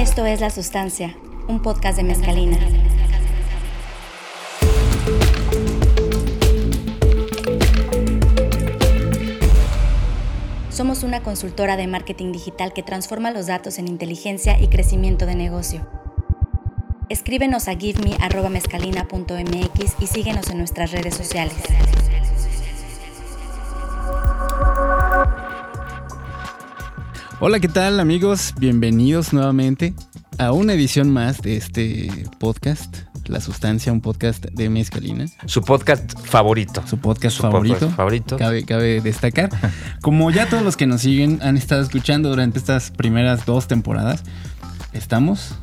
[0.00, 1.14] Esto es La Sustancia,
[1.46, 2.56] un podcast de Mezcalina.
[10.70, 15.34] Somos una consultora de marketing digital que transforma los datos en inteligencia y crecimiento de
[15.34, 15.86] negocio.
[17.10, 21.58] Escríbenos a giveme.mezcalina.mx y síguenos en nuestras redes sociales.
[27.40, 28.54] Hola, ¿qué tal amigos?
[28.58, 29.94] Bienvenidos nuevamente
[30.38, 35.26] a una edición más de este podcast, La Sustancia, un podcast de Mezcalina.
[35.46, 36.82] Su podcast favorito.
[36.86, 37.74] Su podcast Su favorito.
[37.76, 38.36] podcast favorito.
[38.36, 39.48] Cabe, cabe destacar.
[40.02, 44.22] Como ya todos los que nos siguen han estado escuchando durante estas primeras dos temporadas,
[44.92, 45.54] estamos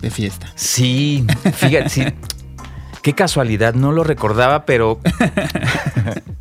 [0.00, 0.48] de fiesta.
[0.56, 2.02] Sí, fíjate, sí.
[3.02, 5.00] Qué casualidad, no lo recordaba, pero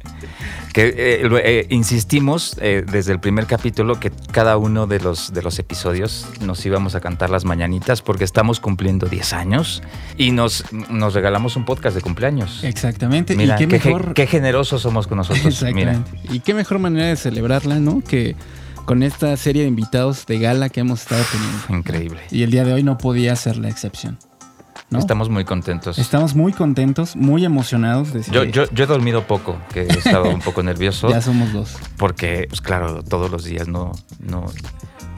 [0.74, 5.42] que eh, eh, insistimos eh, desde el primer capítulo que cada uno de los, de
[5.42, 9.82] los episodios nos íbamos a cantar las mañanitas porque estamos cumpliendo 10 años
[10.18, 12.64] y nos, nos regalamos un podcast de cumpleaños.
[12.64, 13.36] Exactamente.
[13.36, 14.14] Mira, y qué, qué, mejor.
[14.14, 15.44] qué generosos somos con nosotros.
[15.74, 15.92] Mira.
[15.92, 16.34] Exactamente.
[16.36, 18.02] Y qué mejor manera de celebrarla, ¿no?
[18.02, 18.36] Que
[18.86, 21.78] con esta serie de invitados de gala que hemos estado teniendo.
[21.78, 22.22] Increíble.
[22.32, 24.18] Y el día de hoy no podía ser la excepción.
[24.90, 25.00] ¿No?
[25.00, 25.98] Estamos muy contentos.
[26.00, 30.30] Estamos muy contentos, muy emocionados de Yo, yo, yo he dormido poco, que he estado
[30.30, 31.10] un poco nervioso.
[31.12, 31.76] Ya somos dos.
[31.98, 34.46] porque, pues claro, todos los días no, no,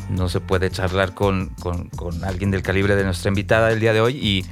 [0.09, 3.93] no se puede charlar con, con- con alguien del calibre de nuestra invitada del día
[3.93, 4.17] de hoy.
[4.17, 4.45] Y,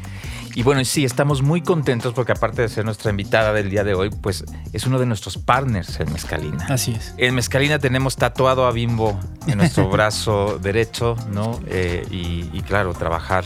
[0.55, 3.93] y bueno, sí, estamos muy contentos porque aparte de ser nuestra invitada del día de
[3.93, 6.65] hoy, pues es uno de nuestros partners en Mezcalina.
[6.69, 7.13] Así es.
[7.17, 11.59] En Mezcalina tenemos tatuado a Bimbo en nuestro brazo derecho, ¿no?
[11.67, 13.45] Eh, y, y claro, trabajar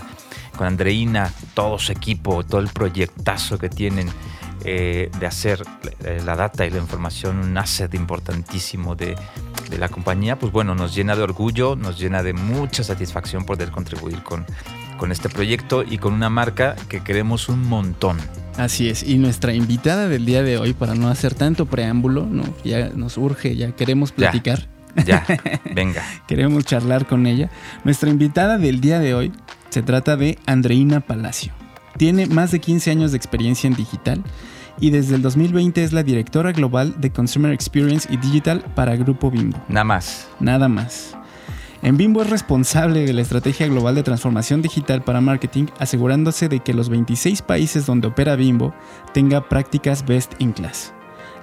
[0.57, 4.07] con Andreina, todo su equipo, todo el proyectazo que tienen
[4.65, 5.63] eh, de hacer
[6.05, 9.15] eh, la data y la información un asset importantísimo de,
[9.69, 13.71] de la compañía, pues bueno, nos llena de orgullo, nos llena de mucha satisfacción poder
[13.71, 14.45] contribuir con,
[14.97, 18.17] con este proyecto y con una marca que queremos un montón.
[18.57, 19.01] Así es.
[19.03, 22.43] Y nuestra invitada del día de hoy, para no hacer tanto preámbulo, ¿no?
[22.63, 24.15] Ya nos urge, ya queremos Ya.
[24.15, 24.67] platicar,
[25.05, 25.25] Ya,
[25.73, 26.03] venga.
[26.27, 27.49] queremos charlar con ella.
[27.83, 29.31] Nuestra invitada del día de hoy
[29.73, 31.51] se trata de Andreina Palacio.
[31.97, 34.23] Tiene más de 15 años de experiencia en digital
[34.79, 39.31] y desde el 2020 es la directora global de Consumer Experience y Digital para Grupo
[39.31, 39.57] Bimbo.
[39.67, 40.27] Nada más.
[40.39, 41.17] Nada más.
[41.81, 46.59] En Bimbo es responsable de la estrategia global de transformación digital para marketing, asegurándose de
[46.59, 48.75] que los 26 países donde opera Bimbo
[49.11, 50.93] tenga prácticas best in class.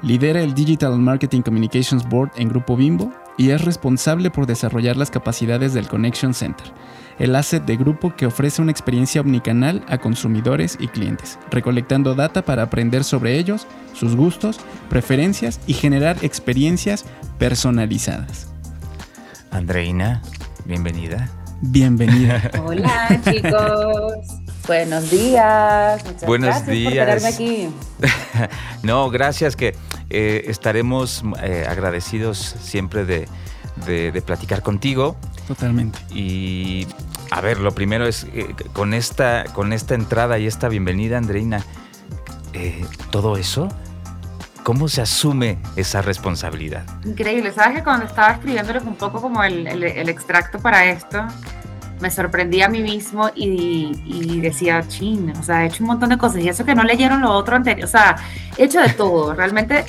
[0.02, 5.10] Lidera el Digital Marketing Communications Board en Grupo Bimbo y es responsable por desarrollar las
[5.10, 6.72] capacidades del Connection Center,
[7.20, 12.42] el asset de grupo que ofrece una experiencia omnicanal a consumidores y clientes, recolectando data
[12.42, 14.58] para aprender sobre ellos, sus gustos,
[14.88, 17.04] preferencias y generar experiencias
[17.38, 18.48] personalizadas.
[19.50, 20.22] Andreina,
[20.64, 21.28] bienvenida.
[21.62, 22.50] Bienvenida.
[22.64, 24.14] Hola chicos,
[24.66, 26.02] buenos días.
[26.04, 27.24] Muchas Buenos gracias por días.
[27.24, 27.68] aquí.
[28.82, 29.74] No, gracias que
[30.08, 33.28] eh, estaremos eh, agradecidos siempre de,
[33.84, 35.16] de- de platicar contigo.
[35.50, 35.98] Totalmente.
[36.14, 36.86] Y
[37.32, 41.60] a ver, lo primero es eh, con, esta, con esta entrada y esta bienvenida, Andreina,
[42.52, 43.66] eh, todo eso,
[44.62, 46.84] ¿cómo se asume esa responsabilidad?
[47.04, 51.26] Increíble, sabes que cuando estaba escribiéndoles un poco como el, el- el extracto para esto,
[52.00, 56.10] me sorprendí a mí mismo y, y decía, chin, o sea, he hecho un montón
[56.10, 58.14] de cosas y eso que no leyeron lo otro anterior, o sea,
[58.56, 59.84] he hecho de todo, realmente,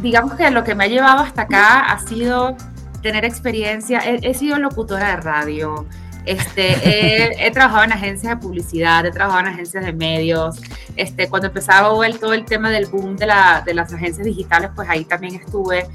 [0.00, 2.56] digamos que lo que me ha llevado hasta acá ha sido
[3.02, 5.86] tener experiencia, he, he sido locutora de radio,
[6.28, 10.60] este, he, he trabajado en agencias de publicidad, he trabajado en agencias de medios,
[10.94, 14.70] este, cuando empezaba el, todo el tema del boom de, la, de las agencias digitales,
[14.74, 15.86] pues ahí también estuve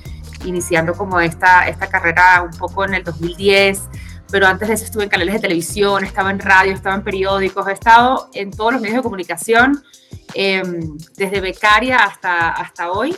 [0.44, 3.82] iniciando como esta, esta carrera un poco en el 2010,
[4.32, 7.68] pero antes de eso estuve en canales de televisión, estaba en radio, estaba en periódicos,
[7.68, 9.84] he estado en todos los medios de comunicación,
[10.34, 10.64] eh,
[11.16, 13.16] desde becaria hasta, hasta hoy.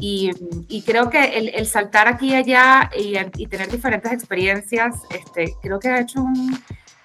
[0.00, 0.30] Y,
[0.68, 5.54] y creo que el, el, saltar aquí y allá y, y, tener diferentes experiencias, este,
[5.60, 6.56] creo que ha hecho un...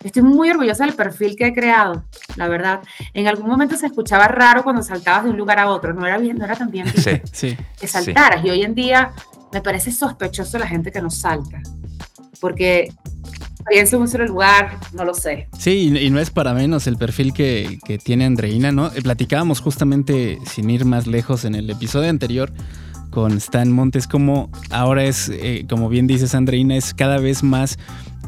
[0.04, 2.04] Estoy muy orgullosa del perfil que he creado,
[2.36, 2.82] la verdad.
[3.14, 6.18] En algún momento se escuchaba raro cuando saltabas de un lugar a otro, no era
[6.18, 7.58] bien, no era tan bien Sí, sí.
[7.80, 8.42] que saltaras.
[8.42, 8.48] Sí.
[8.48, 9.14] Y hoy en día
[9.52, 11.62] me parece sospechoso la gente que no salta,
[12.42, 12.92] porque
[13.54, 15.48] experiencia en un solo lugar, no lo sé.
[15.58, 18.92] Sí, y, y no es para menos el perfil que, que, tiene Andreina, ¿no?
[18.92, 22.52] Platicábamos justamente, sin ir más lejos, en el episodio anterior
[23.14, 27.78] con Stan Montes, como ahora es, eh, como bien dices Andreina, es cada vez más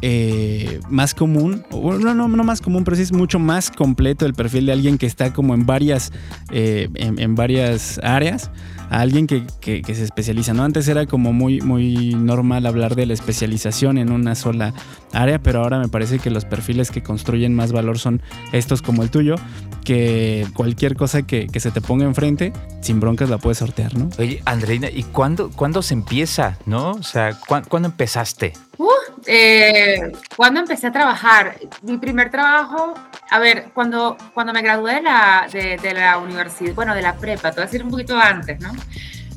[0.02, 4.34] eh, más común, no, no, no más común, pero sí es mucho más completo el
[4.34, 6.12] perfil de alguien que está como en varias,
[6.52, 8.52] eh, en, varias áreas
[8.96, 10.54] a alguien que, se especializa.
[10.54, 10.64] ¿no?
[10.64, 14.74] Antes era como muy, muy normal hablar de la especialización en una sola
[15.12, 18.22] área, pero ahora me parece que los perfiles que construyen más valor son
[18.54, 19.36] estos como el tuyo,
[19.84, 24.10] que cualquier cosa que, se te ponga enfrente, sin broncas la puedes sortear, ¿no?
[24.18, 26.92] Oye, Andreina, ¿y cuándo, cuándo se empieza, no?
[26.92, 28.54] O sea, ¿cuándo, empezaste?
[28.78, 28.90] Uh,
[29.26, 32.94] eh, cuando empecé a trabajar, mi primer trabajo,
[33.30, 37.52] a ver, cuando, cuando me gradué de la, de, la universidad, bueno, de la prepa,
[37.52, 38.72] te voy a decir un poquito antes, ¿no?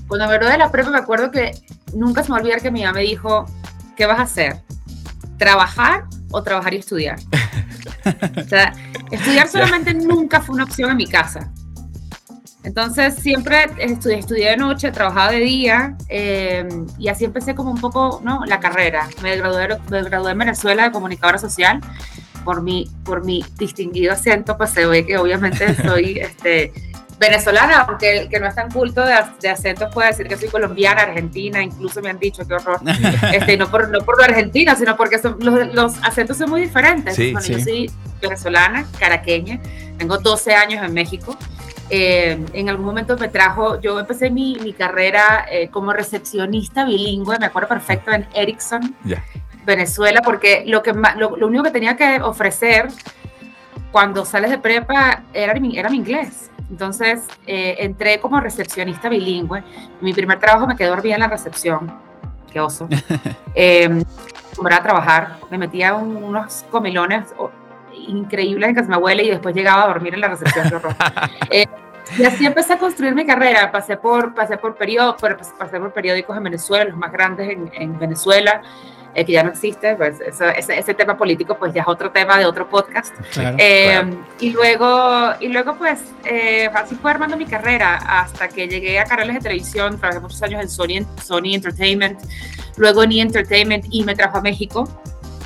[0.08, 1.52] Cuando me gradué de la prepa me acuerdo que
[1.94, 3.46] nunca se me olvidar que mi mamá me dijo,
[3.96, 4.62] ¿qué vas a hacer?
[5.38, 7.18] ¿Trabajar o trabajar y estudiar?
[8.36, 8.72] o sea,
[9.10, 11.52] estudiar solamente nunca fue una opción en mi casa.
[12.68, 16.68] Entonces siempre estudié, estudié de noche, trabajaba de día eh,
[16.98, 18.44] y así empecé como un poco ¿no?
[18.44, 19.08] la carrera.
[19.22, 21.80] Me gradué, me gradué en Venezuela de comunicadora social.
[22.44, 26.72] Por mi, por mi distinguido acento, pues se ve que obviamente soy este,
[27.18, 30.48] venezolana, aunque el que no es tan culto de, de, acentos puede decir que soy
[30.48, 32.80] colombiana, argentina, incluso me han dicho, qué horror,
[33.32, 36.60] este, no, por, no por lo argentina, sino porque son, los, los, acentos son muy
[36.60, 37.16] diferentes.
[37.16, 39.58] bueno, Yo soy venezolana, caraqueña,
[39.96, 41.36] tengo 12 años en México
[41.90, 47.38] eh, en algún momento me trajo, yo empecé mi, mi carrera eh, como recepcionista bilingüe,
[47.38, 48.94] me acuerdo perfecto, en Ericsson,
[49.64, 52.88] Venezuela, porque lo, que, lo, lo, único que tenía que ofrecer
[53.92, 56.50] cuando sales de prepa era, era mi inglés.
[56.70, 59.62] Entonces eh, entré como recepcionista bilingüe.
[60.00, 61.92] Mi primer trabajo me quedó dormida en la recepción.
[62.52, 62.88] Qué oso.
[63.54, 64.02] eh,
[64.70, 67.32] a trabajar, me metía unos comilones
[68.08, 70.76] increíbles en casa de mi abuela y después llegaba a dormir en la recepción de
[70.76, 70.94] horror.
[71.50, 71.66] Eh,
[72.16, 73.70] y así empecé a construir mi carrera.
[73.70, 77.98] Pasé por, pasé por, pues, pasé por periódicos en Venezuela, los más grandes en, en
[77.98, 78.62] Venezuela,
[79.14, 79.94] eh, que ya no existe.
[79.94, 83.14] Pues ese, ese, tema político pues ya es otro tema de otro podcast.
[83.58, 84.02] Eh,
[84.40, 86.00] y, luego, y luego, pues,
[86.74, 89.98] así fue armando mi carrera hasta que llegué a canales de televisión.
[89.98, 92.20] Trabajé muchos años en Sony, Sony Entertainment,
[92.76, 93.20] luego en E!
[93.20, 94.88] Entertainment y me trajo a México.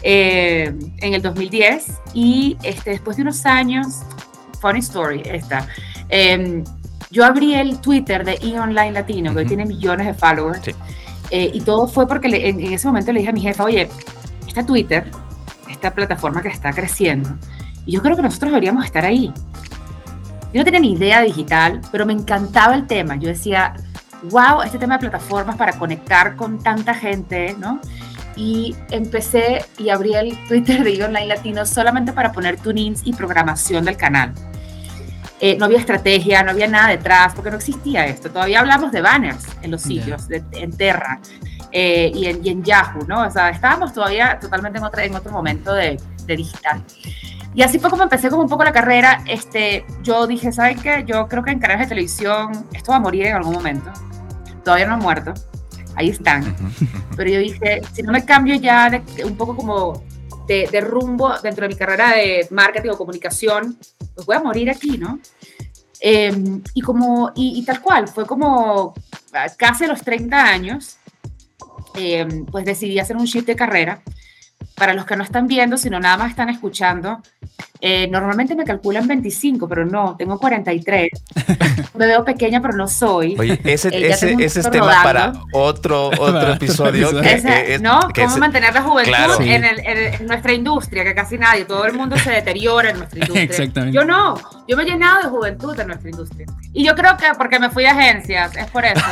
[0.05, 4.01] Eh, en el 2010 y este, después de unos años,
[4.61, 5.69] funny story esta,
[6.09, 6.65] em,
[7.13, 10.63] yo abrí el Twitter de E-Online Latino, que hoy tiene millones de followers,
[11.31, 13.89] eh, y todo fue porque en, ese momento le dije a mi jefa, oye,
[14.49, 15.09] esta Twitter,
[15.71, 17.31] esta plataforma que está creciendo,
[17.87, 19.33] y yo creo que nosotros deberíamos estar ahí.
[20.53, 23.17] Yo no tenía ni idea digital, pero me encantaba el tema.
[23.17, 23.75] Yo decía,
[24.31, 27.81] wow, este tema de plataformas para conectar con tanta gente, ¿no?
[28.37, 33.85] Y empecé y abrí el Twitter de Online Latino solamente para poner tunings y programación
[33.85, 34.33] del canal.
[35.41, 38.31] Eh, no había estrategia, no había nada detrás, porque no existía esto.
[38.31, 41.21] Todavía hablamos de banners en los sitios, en Terra
[41.73, 43.27] eh, y, en, Yahoo, ¿no?
[43.27, 46.85] O sea, estábamos todavía totalmente en, otra, en otro momento de, de, digital.
[47.55, 49.25] Y así fue como empecé como un poco la carrera.
[49.27, 51.03] Este, yo dije, ¿saben qué?
[51.09, 53.91] Yo creo que en canales de televisión esto va a morir en algún momento.
[54.63, 55.35] Todavía no ha muerto
[55.97, 56.57] ahí están.
[57.17, 60.03] Pero yo dije, si no me cambio ya de, un poco como
[60.47, 63.77] de, rumbo dentro de mi carrera de marketing o comunicación,
[64.15, 65.19] pues voy a morir aquí, ¿no?
[66.01, 68.95] Em, y como, y, tal cual, fue como
[69.57, 70.97] casi a los 30 años,
[71.95, 74.03] em, pues decidí hacer un shift de carrera.
[74.75, 77.23] Para los que no están viendo, sino nada más están escuchando,
[77.85, 81.11] eh, normalmente me calculan 25, pero no, tengo 43.
[81.95, 83.35] me veo pequeña, pero no soy.
[83.37, 87.11] Oye, ese, eh, ese, ese es tema para otro, otro episodio.
[87.81, 87.99] ¿No?
[88.15, 91.03] ¿Cómo mantener la juventud en, en, nuestra industria?
[91.03, 93.43] Que casi nadie, todo el mundo se deteriora en nuestra industria.
[93.43, 93.97] Exactamente.
[93.97, 94.37] Yo no,
[94.69, 96.47] yo me he llenado de juventud en nuestra industria.
[96.73, 99.05] Y yo creo que porque me fui a agencias, es por eso.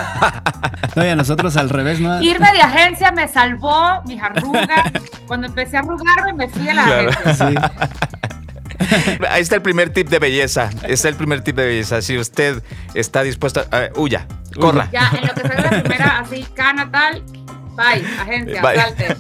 [0.95, 2.23] no, a nosotros al revés, ¿no?
[2.23, 4.93] Irme de agencia me salvó mis arrugas.
[5.27, 7.35] Cuando empecé a arrugarme, me fui a la agencia.
[7.35, 7.55] Sí.
[9.31, 10.71] Ahí está el primer tip de belleza.
[10.87, 12.03] Está el primer tip de belleza.
[12.03, 12.63] Si usted
[12.95, 14.27] está dispuesto, a, huya,
[14.59, 14.89] corra.
[14.93, 17.23] Ya, en lo que se la primera, así, cana tal,
[17.77, 19.17] bye, agencia, salte,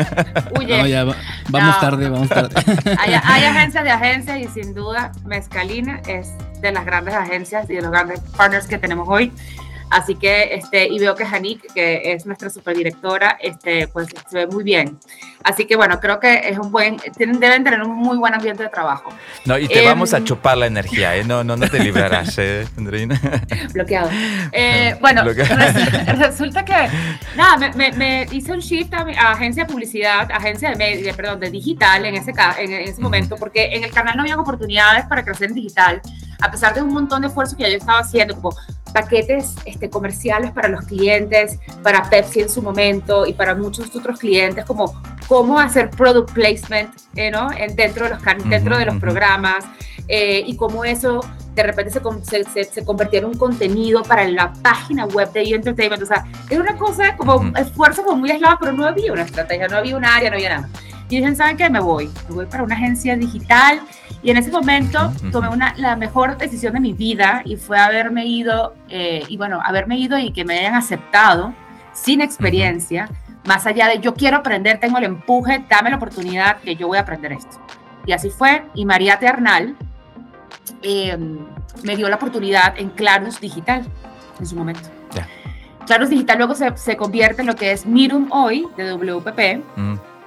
[0.58, 0.78] huye.
[0.78, 1.04] No, ya,
[1.48, 2.54] vamos tarde, vamos tarde.
[2.98, 6.28] Hay, hay agencias de agencias y sin duda Mezcalina es
[6.60, 9.32] de las grandes agencias y de los grandes partners que tenemos hoy.
[9.90, 14.46] Así que, este, y veo que Janik, que es nuestra superdirectora, este, pues se ve
[14.46, 14.98] muy bien.
[15.42, 18.62] Así que bueno, creo que es un buen, tienen, deben tener un muy buen ambiente
[18.62, 19.10] de trabajo.
[19.46, 21.24] No, y te vamos a chupar la energía, ¿eh?
[21.24, 23.20] No, no, no te librarás, ¿eh, Andreina?
[23.72, 24.10] Bloqueado.
[24.52, 26.88] Eh, bueno, Resulta, que,
[27.36, 29.00] nada, me, me, hice un shift a,
[29.32, 33.70] agencia de publicidad, agencia de, media, perdón, de digital en ese, en, ese momento, porque
[33.72, 36.00] en el canal no había oportunidades para crecer en digital,
[36.40, 38.54] a pesar de un montón de esfuerzos que yo estaba haciendo, como
[38.90, 44.18] paquetes este, comerciales para los clientes, para Pepsi en su momento y para muchos otros
[44.18, 47.50] clientes, como cómo hacer product placement eh, ¿no?
[47.52, 49.64] en, dentro de los, dentro de los programas
[50.08, 51.20] eh, y cómo eso
[51.54, 56.02] de repente se, se, se, convertía en un contenido para la página web de Entertainment.
[56.02, 59.68] O sea, era una cosa como esfuerzo como muy aislado, pero no había una estrategia,
[59.68, 60.68] no había un área, no había nada.
[61.10, 61.68] Y dije, ¿saben qué?
[61.68, 62.08] Me voy.
[62.28, 63.80] Me voy para una agencia digital.
[64.22, 68.26] Y en ese momento tomé una, la mejor decisión de mi vida y fue haberme
[68.26, 71.52] ido, eh, y bueno, haberme ido y que me hayan aceptado
[71.92, 73.08] sin experiencia,
[73.44, 76.98] más allá de yo quiero aprender, tengo el empuje, dame la oportunidad que yo voy
[76.98, 77.58] a aprender esto.
[78.06, 78.62] Y así fue.
[78.74, 79.74] Y María Ternal
[80.82, 81.18] eh,
[81.82, 83.84] me dio la oportunidad en Clarus Digital
[84.38, 84.88] en su momento.
[85.86, 89.64] Clarus Digital luego se, se, convierte en lo que es Mirum hoy de WPP,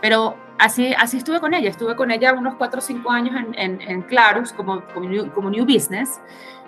[0.01, 1.69] pero así, así estuve con ella.
[1.69, 5.31] Estuve con ella unos 4 o 5 años en, en, en Clarus como, como, new,
[5.31, 6.19] como new business.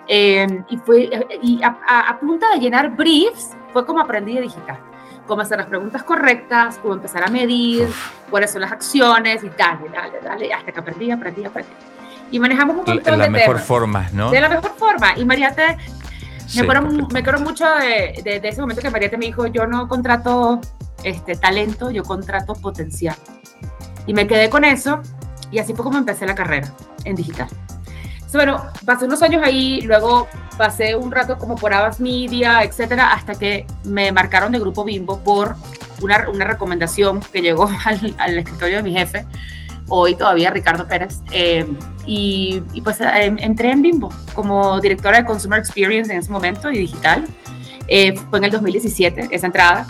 [0.08, 1.10] Eh, y fue,
[1.42, 4.78] y a, a, a, punta de llenar briefs fue como aprendí de digital.
[5.26, 7.88] Cómo hacer las preguntas correctas, cómo empezar a medir,
[8.30, 11.72] cuáles son las acciones y dale, dale, dale, hasta que aprendí, aprendí, aprendí.
[12.30, 13.66] Y manejamos un montón de la de mejor temas.
[13.66, 14.30] forma, ¿no?
[14.30, 15.16] De la mejor forma.
[15.16, 15.78] Y Mariate,
[16.46, 19.48] Sí, me, acuerdo, me acuerdo mucho de, de, de ese momento que Mariate me dijo,
[19.48, 20.60] yo no contrato
[21.02, 23.16] este, talento, yo contrato potencial.
[24.06, 25.00] Y me quedé con eso
[25.50, 26.72] y así fue como empecé la carrera
[27.04, 27.48] en digital.
[28.32, 33.34] Bueno, pasé unos años ahí, luego pasé un rato como por Abbas Media, etcétera, hasta
[33.34, 35.56] que me marcaron de Grupo Bimbo por
[36.02, 39.24] una, una recomendación que llegó al, al, escritorio de mi jefe,
[39.88, 41.66] hoy todavía Ricardo Pérez, eh,
[42.04, 46.70] y, y, pues eh, entré en Bimbo como directora de Consumer Experience en ese momento
[46.70, 47.26] y digital.
[47.88, 49.86] Eh, fue en el 2017 esa entrada.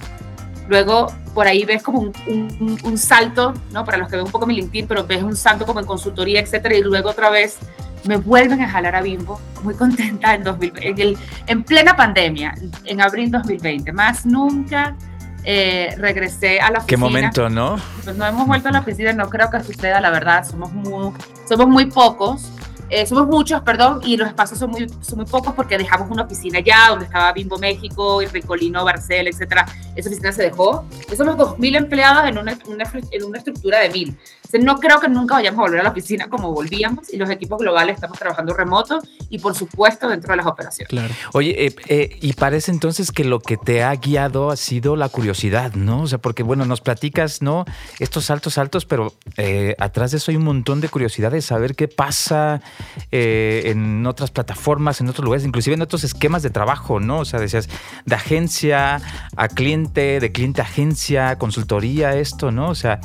[0.69, 3.85] Luego por ahí ves como un, un, un, salto, ¿no?
[3.85, 6.41] Para los que ven un poco mi LinkedIn, pero ves un salto como en consultoría,
[6.41, 7.59] etcétera, y luego otra vez
[8.07, 12.55] me vuelven a jalar a Bimbo, muy contenta en, 2000, en, el, en plena pandemia,
[12.85, 14.97] en abril 2020, más nunca
[15.45, 16.87] eh, regresé a la oficina.
[16.87, 17.77] Qué momento, ¿no?
[18.03, 21.13] Pues no hemos vuelto a la oficina, no creo que suceda, la verdad, somos muy,
[21.49, 22.51] somos muy pocos.
[22.89, 26.23] Eh, somos muchos, perdón, y los espacios son muy, son muy pocos porque dejamos una
[26.23, 29.67] oficina ya donde estaba Bimbo México, y Ricolino, Barcel, etcétera.
[29.97, 30.85] Esa oficina se dejó.
[31.17, 34.17] Somos 2.000 empleados en una, una, en una estructura de 1.000.
[34.57, 37.29] Entonces, no creo que nunca vayamos a volver a la oficina como volvíamos y los
[37.31, 40.89] equipos globales estamos trabajando remoto y, por supuesto, dentro de las operaciones.
[40.89, 41.15] Claro.
[41.33, 45.09] Oye, eh, eh, y parece entonces que lo que te ha guiado ha sido la
[45.09, 46.03] curiosidad, ¿no?
[46.03, 47.65] O sea, porque, bueno, nos platicas, ¿no?
[47.99, 51.75] Estos saltos altos, pero eh, atrás de eso hay un montón de curiosidad de saber
[51.75, 52.63] qué pasa
[53.11, 57.21] en otras plataformas, en otros lugares, inclusive en otros esquemas de trabajo, ¿no?
[57.21, 57.69] O sea, decías,
[58.05, 59.01] de agencia
[59.37, 62.69] a cliente, de cliente a agencia, consultoría, esto, ¿no?
[62.71, 63.01] O sea,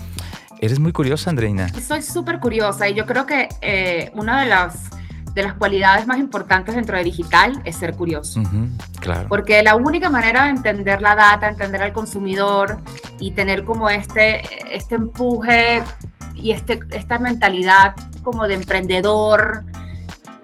[0.62, 1.68] eres muy curiosa, Andreina.
[1.82, 4.89] Soy súper curiosa y yo creo que eh, una de las,
[5.34, 8.39] de las cualidades más importantes dentro de digital es ser curioso.
[8.39, 9.27] Uh -huh, claro.
[9.27, 12.77] Porque la única manera de entender la data, entender al consumidor
[13.20, 14.41] y tener como este,
[14.74, 15.84] este empuje
[16.36, 19.63] y este, esta mentalidad como de emprendedor,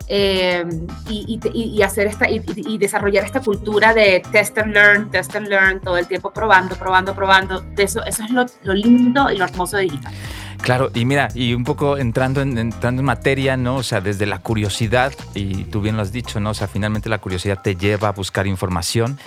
[0.08, 0.66] eh,
[1.10, 5.36] y, y, y, hacer esta y, y, desarrollar esta cultura de test and learn, test
[5.36, 7.60] and learn, todo el tiempo probando, probando, probando.
[7.60, 10.14] De eso, eso es lo, lo lindo y lo hermoso de digital.
[10.62, 13.76] Claro, y mira, y un poco entrando en, entrando en materia, ¿no?
[13.76, 16.52] O sea, desde la curiosidad, y tú bien lo has dicho, ¿no?
[16.52, 19.20] O sea, finalmente la curiosidad te lleva a buscar información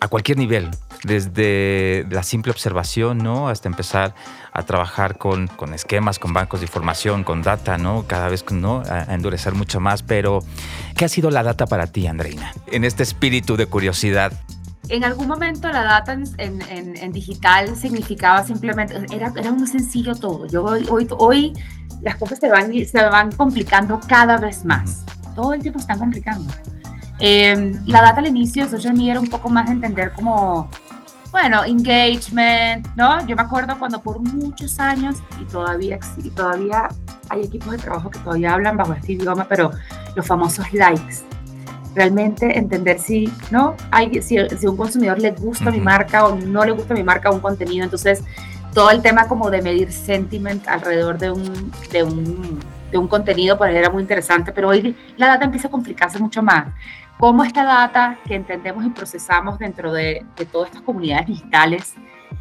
[0.00, 0.70] a cualquier nivel,
[1.04, 3.48] desde la simple observación, ¿no?
[3.48, 4.14] Hasta empezar
[4.52, 8.04] a trabajar con, con esquemas, con bancos de información, con data, ¿no?
[8.06, 8.82] Cada vez, ¿no?
[8.88, 10.02] A, a, endurecer mucho más.
[10.02, 10.40] Pero,
[10.96, 12.52] ¿qué ha sido la data para ti, Andreina?
[12.68, 14.32] En este espíritu de curiosidad.
[14.88, 20.14] En algún momento la data en, en, en digital significaba simplemente, era, era muy sencillo
[20.14, 20.46] todo.
[20.46, 21.52] Yo hoy, hoy, hoy
[22.02, 25.04] las cosas se van, se van complicando cada vez más.
[25.34, 26.52] Todo el tiempo están complicando.
[27.20, 30.68] Eh, la data al inicio de social media era un poco más de entender como,
[31.32, 33.26] bueno, engagement, ¿no?
[33.26, 36.88] Yo me acuerdo cuando por muchos años, y todavía, y todavía
[37.30, 39.70] hay equipos de trabajo que todavía hablan bajo este idioma, pero
[40.14, 41.22] los famosos likes.
[41.94, 43.74] Realmente entender si, ¿no?
[43.90, 45.72] Hay, si, si a un consumidor le gusta uh -huh.
[45.72, 47.84] mi marca o no le gusta mi marca o un contenido.
[47.84, 48.22] Entonces,
[48.74, 52.58] todo el tema como de medir sentiment alrededor de un, de un,
[52.90, 56.42] de un contenido, pues era muy interesante, pero hoy la data empieza a complicarse mucho
[56.42, 56.66] más
[57.22, 61.94] cómo esta data que entendemos y procesamos dentro de, de, todas estas comunidades digitales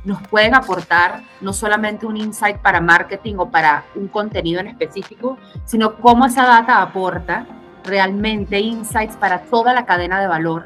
[0.03, 5.37] nos pueden aportar no solamente un insight para marketing o para un contenido en específico,
[5.65, 7.45] sino cómo esa data aporta
[7.83, 10.65] realmente insights para toda la cadena de valor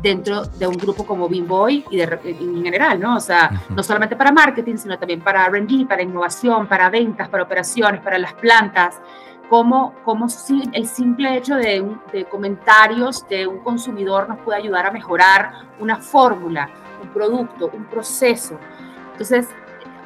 [0.00, 3.16] dentro de un grupo como Bimboy y de, en general, ¿no?
[3.16, 3.76] O sea, uh -huh.
[3.76, 8.18] no solamente para marketing, sino también para R&D, para innovación, para ventas, para operaciones, para
[8.18, 8.98] las plantas,
[9.52, 10.28] cómo, cómo
[10.72, 15.98] el simple hecho de, de comentarios de un consumidor nos puede ayudar a mejorar una
[15.98, 16.70] fórmula,
[17.02, 18.58] un producto, un proceso.
[19.12, 19.48] Entonces,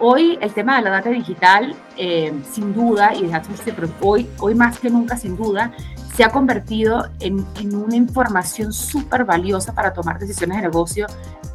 [0.01, 3.31] hoy el tema de la data digital, eh, sin duda, y
[3.67, 5.71] pero hoy, hoy más que nunca, sin duda,
[6.17, 11.07] se ha convertido en, en una información súper valiosa para tomar decisiones de negocio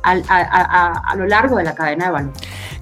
[0.02, 2.34] a, a, a, lo largo de la cadena de valor.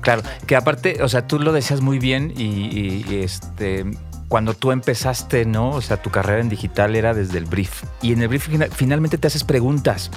[0.02, 3.88] Claro, que aparte, o sea, tú lo decías muy bien y, y este
[4.30, 5.72] cuando tú empezaste, ¿no?
[5.72, 7.84] O sea, tu carrera en digital era desde el brief.
[8.02, 10.12] Y en el brief finalmente te haces preguntas.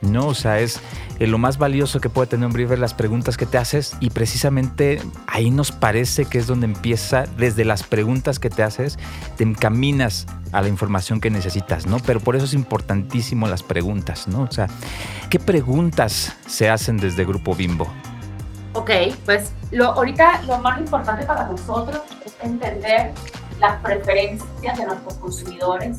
[0.00, 0.80] No, o sea, es
[1.18, 3.94] eh, lo más valioso que puede tener un brief es las preguntas que te haces
[4.00, 8.98] y precisamente ahí nos parece que es donde empieza, desde las preguntas que te haces,
[9.36, 11.98] te encaminas a la información que necesitas, ¿no?
[11.98, 14.42] Pero por eso es importantísimo las preguntas, ¿no?
[14.42, 14.68] O sea,
[15.28, 17.86] ¿qué preguntas se hacen desde Grupo Bimbo?
[18.72, 18.90] Ok,
[19.26, 23.12] pues ahorita lo más importante para nosotros es entender
[23.60, 25.96] las preferencias de nuestros consumidores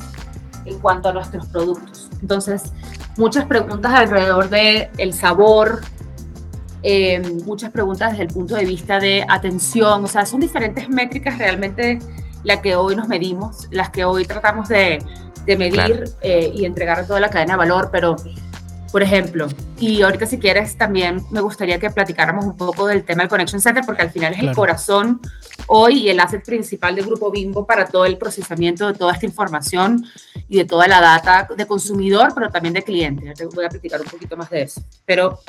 [0.64, 2.08] en cuanto a nuestros productos.
[2.20, 2.72] Entonces,
[3.16, 5.80] muchas preguntas alrededor del el sabor,
[6.82, 11.38] eh, muchas preguntas desde el punto de vista de atención, o sea, son diferentes métricas
[11.38, 11.98] realmente
[12.44, 14.98] las que hoy nos medimos, las que hoy tratamos de,
[15.46, 18.16] de medir eh, y entregar a toda la cadena de valor, pero
[18.92, 19.48] por ejemplo,
[19.80, 23.60] y ahorita si quieres también me gustaría que platicáramos un poco del tema del Connection
[23.60, 25.18] Center, porque al final es el corazón
[25.66, 29.24] hoy y el asset principal del Grupo Bimbo para todo el procesamiento de toda esta
[29.24, 30.04] información
[30.46, 33.32] y de toda la data de consumidor, pero también de cliente.
[33.34, 34.82] Te voy a platicar un poquito más de eso.
[35.06, 35.40] Pero,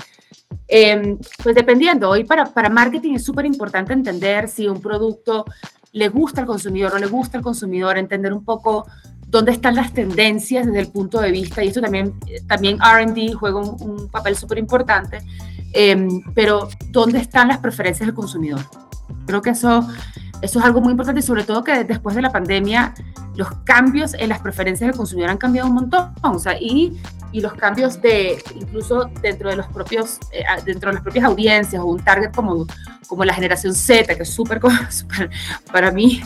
[0.69, 5.43] em, pues dependiendo, hoy para, para marketing es súper importante entender si un producto
[5.91, 8.88] le gusta al consumidor o le gusta al consumidor, entender un poco
[9.33, 12.13] dónde están las tendencias desde el punto de vista, y esto también,
[12.47, 15.23] también RD juega un, papel súper importante,
[15.73, 18.61] em, pero dónde están las preferencias del consumidor.
[19.25, 19.87] Creo que eso,
[20.43, 22.93] eso es algo muy importante y sobre todo que después de la pandemia
[23.35, 27.00] los cambios en las preferencias del consumidor han cambiado un montón, o sea, y,
[27.31, 31.81] y los cambios de, incluso dentro de los propios, eh, dentro de las propias audiencias
[31.81, 32.67] o un target como,
[33.07, 34.59] como la generación Z, que es súper,
[35.71, 36.21] para mí,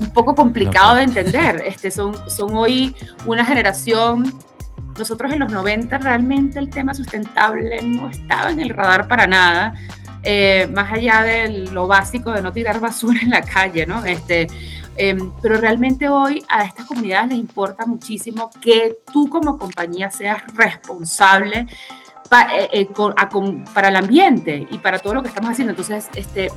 [0.00, 1.62] un poco complicado de entender.
[1.66, 4.32] Este, son, son hoy una generación,
[4.98, 9.74] nosotros en los 90 realmente el tema sustentable no estaba en el radar para nada.
[10.24, 14.04] Eh, más allá de lo básico de no tirar basura en la calle, ¿no?
[14.04, 14.46] Este,
[14.96, 20.42] Em, pero realmente hoy a estas comunidades les importa muchísimo que tú como compañía seas
[20.54, 21.66] responsable
[22.54, 22.88] eh, eh,
[23.74, 25.70] para el ambiente y para todo lo que estamos haciendo.
[25.70, 26.50] Entonces, este,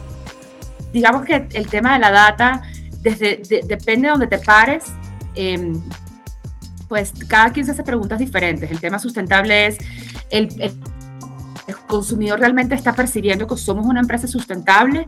[0.91, 2.61] digamos que el tema de la data,
[3.01, 4.85] desde, depende de donde te pares,
[5.35, 5.81] em,
[6.89, 8.69] pues cada quien se hace preguntas diferentes.
[8.69, 9.77] El tema sustentable es
[10.29, 10.49] el
[11.87, 15.05] consumidor realmente está percibiendo que somos una empresa sustentable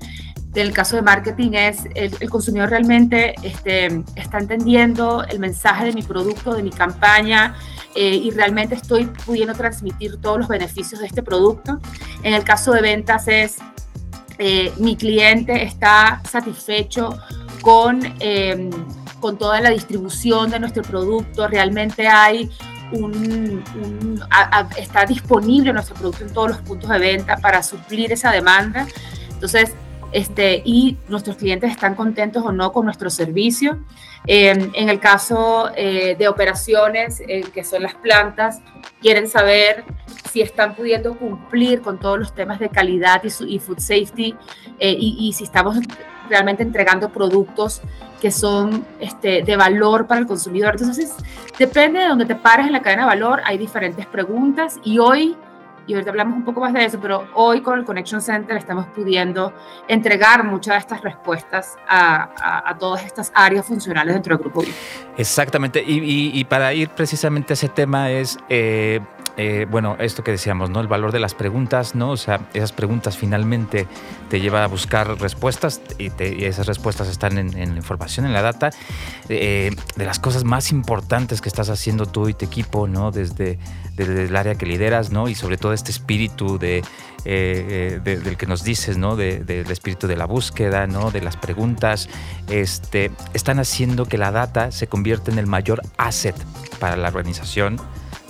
[0.58, 6.02] del caso de marketing es el, consumidor realmente este, está entendiendo el mensaje de mi
[6.02, 7.56] producto, de mi campaña
[7.96, 11.80] eh, y realmente estoy pudiendo transmitir todos los beneficios de este producto.
[12.24, 13.58] En el caso de ventas es
[14.40, 17.18] eh, mi cliente está satisfecho
[17.62, 18.72] con, em,
[19.20, 22.50] con toda la distribución de nuestro producto, realmente hay
[22.92, 23.64] un,
[24.78, 28.88] está disponible nuestro producto en todos los puntos de venta para suplir esa demanda.
[29.30, 29.74] Entonces,
[30.12, 33.80] este, y nuestros clientes están contentos o no con nuestro servicio.
[34.26, 38.62] Eh, en el caso eh, de operaciones, eh, que son las plantas,
[39.02, 39.84] quieren saber
[40.32, 44.36] si están pudiendo cumplir con todos los temas de calidad y, food safety
[44.80, 45.78] y, si estamos
[46.30, 47.82] realmente entregando productos
[48.22, 50.76] que son este, de valor para el consumidor.
[50.80, 51.14] Entonces,
[51.58, 55.38] depende de donde te pares en la cadena de valor, hay diferentes preguntas y hoy
[55.88, 58.88] y ahorita hablamos un poco más de eso, pero hoy con el Connection Center estamos
[58.88, 59.54] pudiendo
[59.88, 64.64] entregar muchas de estas respuestas a, a, todas estas áreas funcionales dentro del grupo.
[65.16, 68.38] Exactamente, y, y, para ir precisamente a ese tema es...
[68.50, 69.00] Eh,
[69.38, 70.80] eh, bueno, esto que decíamos, ¿no?
[70.80, 72.10] El valor de las preguntas, ¿no?
[72.10, 73.88] O sea, esas preguntas finalmente
[74.30, 76.12] te llevan a buscar respuestas y,
[76.44, 78.72] esas respuestas están en, la información, en la data.
[79.30, 83.12] Eh, de las cosas más importantes que estás haciendo tú y tu equipo, ¿no?
[83.12, 83.60] Desde,
[83.96, 85.30] desde el área que lideras, ¿no?
[85.30, 86.84] Y sobre todo este espíritu de,
[87.26, 89.16] eh, del que nos dices, ¿no?
[89.16, 91.12] del espíritu de la búsqueda, ¿no?
[91.12, 92.10] De las preguntas,
[92.50, 96.36] este, están haciendo que la data se convierta en el mayor asset
[96.80, 97.80] para la organización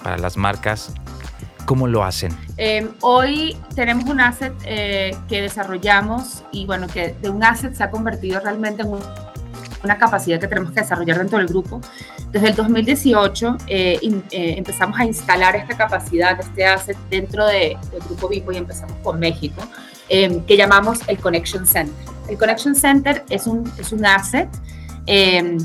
[0.08, 0.94] para las marcas?
[1.66, 2.32] ¿Cómo lo hacen?
[2.56, 7.84] Em, hoy tenemos un asset eh, que desarrollamos y bueno, que de un asset se
[7.84, 8.98] ha convertido realmente en
[9.84, 11.82] una capacidad que tenemos que desarrollar dentro del grupo.
[12.32, 18.00] Desde el 2018 eh, eh, empezamos a instalar esta capacidad, este asset dentro de, del
[18.08, 19.62] grupo Vipo y empezamos con México,
[20.08, 22.06] em, que llamamos el Connection Center.
[22.30, 24.48] El Connection Center es un, es un asset
[25.06, 25.58] em,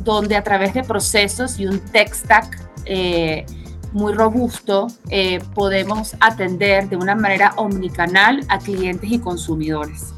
[0.00, 3.46] donde a través de procesos y un tech stack eh,
[3.92, 10.14] muy robusto eh, podemos atender de una manera omnicanal a clientes y consumidores.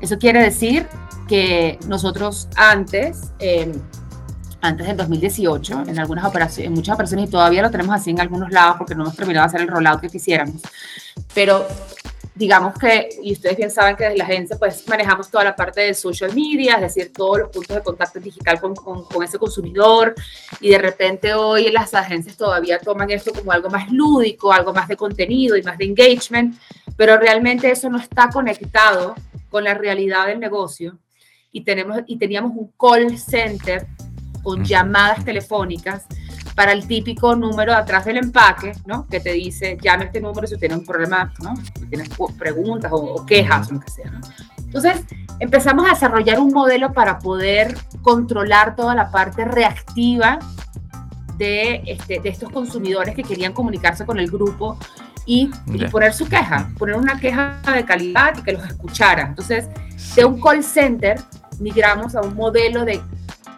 [0.00, 0.86] Eso quiere decir
[1.26, 3.32] que nosotros antes,
[4.60, 8.20] antes del 2018, en algunas operaciones, en muchas operaciones, y todavía lo tenemos así en
[8.20, 10.62] algunos lados porque no hemos terminado de hacer el rollout que quisiéramos,
[11.34, 11.66] pero
[12.38, 15.80] digamos que, y ustedes bien saben que desde la agencia pues manejamos toda la parte
[15.80, 19.40] de social media, es decir, todos los puntos de contacto digital con, con, con, ese
[19.40, 20.14] consumidor.
[20.60, 24.86] Y de repente hoy las agencias todavía toman esto como algo más lúdico, algo más
[24.86, 26.56] de contenido y más de engagement,
[26.96, 29.16] pero realmente eso no está conectado
[29.50, 30.96] con la realidad del negocio.
[31.50, 33.84] Y, tenemos, y teníamos un call center
[34.44, 36.06] con llamadas telefónicas
[36.58, 39.06] para el típico número atrás del empaque, ¿no?
[39.06, 41.54] Que te dice, llame este número si tienes un problema, ¿no?
[41.54, 44.18] Si tienes preguntas o, quejas o lo que sea, ¿no?
[44.58, 45.04] Entonces,
[45.38, 50.40] empezamos a desarrollar un modelo para poder controlar toda la parte reactiva
[51.36, 54.76] de, este, de estos consumidores que querían comunicarse con el grupo
[55.26, 59.28] y, y, poner su queja, poner una queja de calidad y que los escuchara.
[59.28, 59.68] Entonces,
[60.16, 61.20] de un call center
[61.60, 63.00] migramos a un modelo de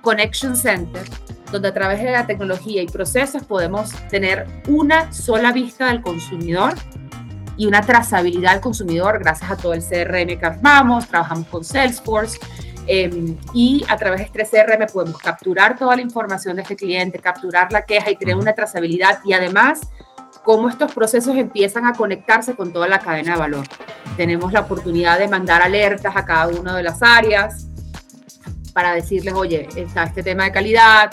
[0.02, 1.08] connection center
[1.50, 6.74] donde a través de la tecnología y procesos podemos tener una sola vista del consumidor
[7.56, 12.38] y una trazabilidad del consumidor gracias a todo el CRM que armamos, trabajamos con Salesforce
[12.86, 17.18] eh, y a través de este CRM podemos capturar toda la información de este cliente,
[17.18, 19.80] capturar la queja y tener una trazabilidad y además
[20.42, 23.66] cómo estos procesos empiezan a conectarse con toda la cadena de valor.
[24.16, 27.66] Tenemos la oportunidad de mandar alertas a cada una de las áreas
[28.72, 31.10] para decirles, oye, está este tema de calidad,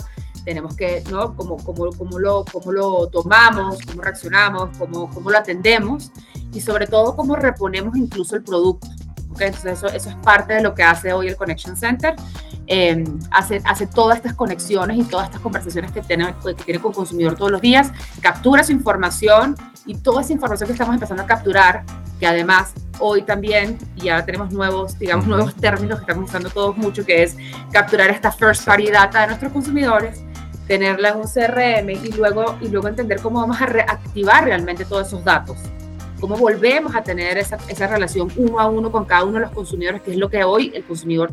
[0.48, 1.36] tenemos que, ¿no?
[1.36, 6.10] Cómo, cómo, cómo, lo, cómo lo tomamos, cómo reaccionamos, cómo, cómo lo atendemos
[6.54, 8.86] y sobre todo cómo reponemos incluso el producto.
[9.30, 9.48] ¿okay?
[9.48, 12.16] Entonces eso, eso es parte de lo que hace hoy el Connection Center.
[12.66, 16.92] Eh, hace, hace todas estas conexiones y todas estas conversaciones que tiene, que tiene con
[16.92, 21.24] el consumidor todos los días, captura su información y toda esa información que estamos empezando
[21.24, 21.84] a capturar,
[22.18, 27.04] que además hoy también ya tenemos nuevos, digamos, nuevos términos que estamos usando todos mucho,
[27.04, 27.36] que es
[27.70, 30.22] capturar esta first party data de nuestros consumidores
[30.68, 35.08] tenerla en un CRM y luego, y luego entender cómo vamos a reactivar realmente todos
[35.08, 35.56] esos datos.
[36.20, 39.52] Cómo volvemos a tener esa, esa relación uno a uno con cada uno de los
[39.52, 41.32] consumidores, que es lo que hoy el consumidor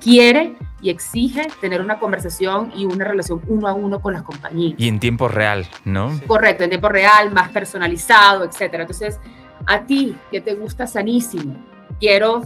[0.00, 4.78] quiere y exige tener una conversación y una relación uno a uno con las compañías.
[4.78, 6.20] Y en tiempo real, ¿no?
[6.26, 8.82] Correcto, en tiempo real, más personalizado, etcétera.
[8.82, 9.18] Entonces,
[9.64, 11.56] a ti que te gusta sanísimo,
[11.98, 12.42] quiero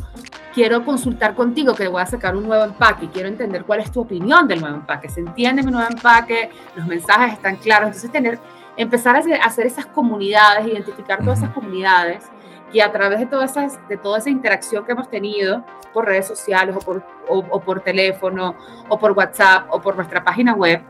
[0.55, 4.01] quiero consultar contigo que voy a sacar un nuevo empaque, quiero entender cuál es tu
[4.01, 8.39] opinión del nuevo empaque, se entiende mi nuevo empaque, los mensajes están claros, entonces tener,
[8.77, 12.25] empezar a hacer, esas comunidades, identificar todas esas comunidades
[12.73, 16.27] y a través de, todas esas, de toda esa interacción que hemos tenido por redes
[16.27, 18.55] sociales o por, o, por teléfono
[18.89, 20.81] o por WhatsApp o por nuestra página web,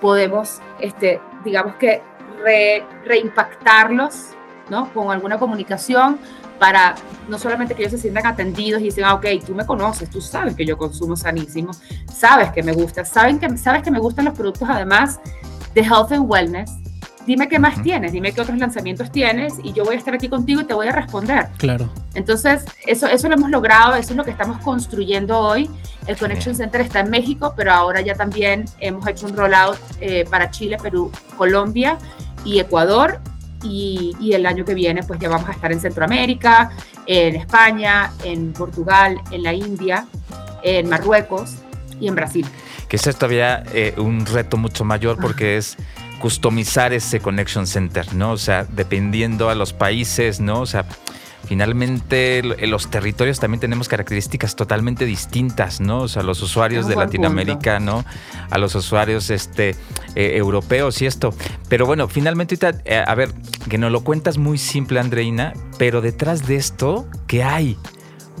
[0.00, 2.02] podemos, este, digamos que,
[3.04, 4.30] reimpactarlos
[4.70, 4.88] ¿no?
[4.94, 6.20] con alguna comunicación
[6.58, 6.94] para
[7.28, 10.20] no solamente que ellos se sientan atendidos y dicen, ah, ok, tú me conoces, tú
[10.20, 11.72] sabes que yo consumo sanísimo,
[12.12, 15.20] sabes que me gusta, saben que, sabes que me gustan los productos además
[15.74, 16.70] de health and wellness.
[17.26, 20.30] Dime qué más tienes, dime qué otros lanzamientos tienes y yo voy a estar aquí
[20.30, 21.48] contigo y te voy a responder.
[21.58, 21.92] Claro.
[22.14, 25.70] Entonces, eso, eso lo hemos logrado, eso es lo que estamos construyendo hoy.
[26.06, 30.24] El Connection Center está en México, pero ahora ya también hemos hecho un rollout eh,
[30.30, 31.98] para Chile, Perú, Colombia
[32.46, 33.20] y Ecuador
[33.62, 36.70] y, el año que viene pues ya vamos a estar en Centroamérica,
[37.06, 40.06] en España, en Portugal, en la India,
[40.62, 41.56] en Marruecos
[42.00, 42.46] y en Brasil.
[42.88, 45.76] Que es todavía eh, un reto mucho mayor porque es
[46.20, 48.32] customizar ese Connection Center, ¿no?
[48.32, 50.60] O sea, dependiendo a los países, ¿no?
[50.60, 50.84] O sea,
[51.46, 56.02] finalmente en los territorios también tenemos características totalmente distintas, ¿no?
[56.02, 58.04] O sea, los usuarios de Latinoamérica, ¿no?
[58.50, 59.70] A los usuarios este,
[60.14, 61.34] eh, europeos y esto.
[61.68, 63.32] Pero bueno, finalmente, eh, a ver,
[63.68, 67.76] que nos lo cuentas muy simple, Andreina, pero detrás de esto, ¿qué hay?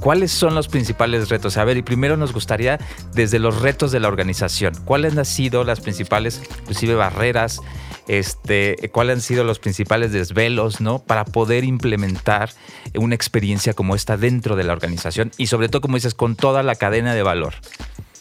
[0.00, 1.56] ¿Cuáles son los principales retos?
[1.56, 2.78] A ver, y primero nos gustaría
[3.14, 7.60] desde los retos de la organización, ¿cuáles han sido las principales, inclusive barreras,
[8.08, 10.98] este, cuáles han sido los principales desvelos, ¿no?
[10.98, 12.50] Para poder implementar
[12.94, 16.62] una experiencia como esta dentro de la organización y sobre todo, como dices, con toda
[16.62, 17.54] la cadena de valor.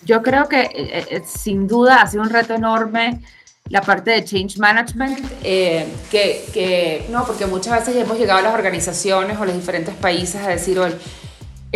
[0.06, 3.22] Yo creo que eh, eh, sin duda ha sido un reto enorme
[3.70, 8.42] la parte de change management, eh, que, que, no, porque muchas veces hemos llegado a
[8.42, 10.80] las organizaciones o los diferentes países a decir,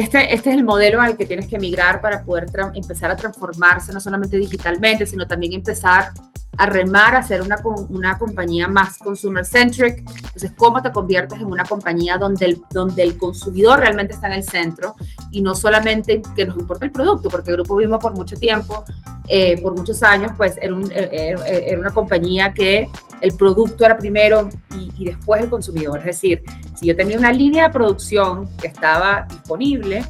[0.01, 3.93] este, este es el modelo al que tienes que migrar para poder empezar a transformarse,
[3.93, 6.11] no solamente digitalmente, sino también empezar
[6.57, 7.57] a remar a ser una,
[7.89, 9.99] una compañía más consumer centric.
[9.99, 14.33] Entonces, ¿cómo te conviertes en una compañía donde el, donde el consumidor realmente está en
[14.33, 14.95] el centro
[15.31, 17.29] y no solamente que nos importa el producto?
[17.29, 18.83] Porque el Grupo Bimbo por mucho tiempo,
[19.27, 22.89] eh, por muchos años, pues era, era, una compañía que
[23.21, 25.99] el producto era primero y, y después el consumidor.
[25.99, 26.43] Es decir,
[26.75, 30.03] si yo tenía una línea de producción que estaba disponible,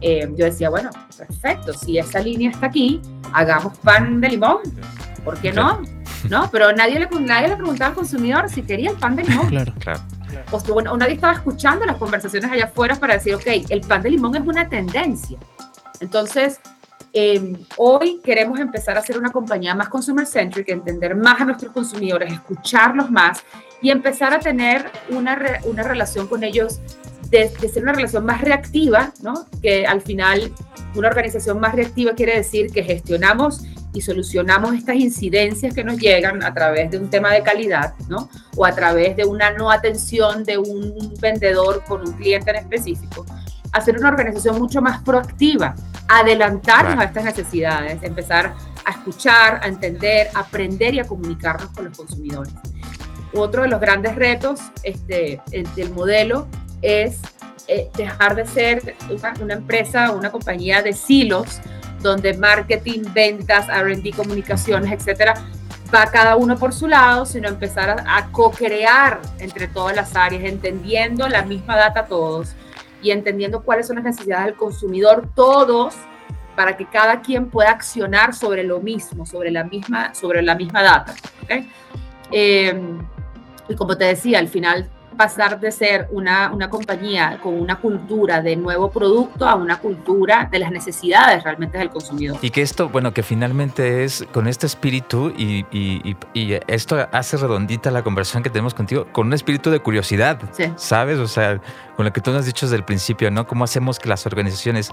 [0.00, 3.00] eh, yo decía, bueno, perfecto, si esa línea está aquí,
[3.32, 4.58] hagamos pan de limón.
[5.24, 5.82] ¿Por qué no?
[6.28, 6.48] ¿No?
[6.50, 9.48] Pero nadie le, nadie le preguntaba al consumidor si quería el pan de limón.
[9.48, 10.00] Claro, claro.
[10.50, 14.10] O, bueno, nadie estaba escuchando las conversaciones allá afuera para decir, ok, el pan de
[14.10, 15.38] limón es una tendencia.
[16.00, 16.60] Entonces,
[17.18, 21.72] em, hoy queremos empezar a ser una compañía más consumer centric, entender más a nuestros
[21.72, 23.42] consumidores, escucharlos más
[23.80, 26.78] y empezar a tener una, una relación con ellos
[27.30, 29.46] de, ser una relación más reactiva, ¿no?
[29.62, 30.52] que al final
[30.94, 33.62] una organización más reactiva quiere decir que gestionamos
[33.94, 38.28] y solucionamos estas incidencias que nos llegan a través de un tema de calidad, ¿no?
[38.54, 43.24] O a través de una no atención de un vendedor con un cliente en específico.
[43.72, 45.74] Hacer una organización mucho más proactiva,
[46.08, 51.86] adelantarnos a estas necesidades, empezar a escuchar, a entender, a aprender y a comunicarnos con
[51.86, 52.52] los consumidores.
[53.34, 55.40] Otro de los grandes retos este,
[55.74, 56.46] del modelo
[56.80, 57.20] es
[57.68, 61.60] eh, dejar de ser una, una empresa, una compañía de silos,
[62.00, 65.34] donde marketing, ventas, RD, comunicaciones, etcétera,
[65.92, 70.44] va cada uno por su lado, sino empezar a, a co-crear entre todas las áreas,
[70.44, 72.54] entendiendo la misma data todos
[73.06, 75.94] y entendiendo cuáles son las necesidades del consumidor todos
[76.56, 80.82] para que cada quien pueda accionar sobre lo mismo, sobre la misma, sobre la misma
[80.82, 81.14] data.
[82.32, 82.74] Eh,
[83.68, 88.42] y como te decía, al final pasar de ser una, una, compañía con una cultura
[88.42, 92.38] de nuevo producto a una cultura de las necesidades realmente del consumidor.
[92.42, 97.36] Y que esto, bueno, que finalmente es con este espíritu y, y, y, esto hace
[97.36, 100.72] redondita la conversación que tenemos contigo, con un espíritu de curiosidad, sí.
[100.76, 101.18] ¿sabes?
[101.18, 101.60] O sea,
[101.96, 103.46] con lo que tú nos has dicho desde el principio, ¿no?
[103.46, 104.90] ¿Cómo hacemos que las organizaciones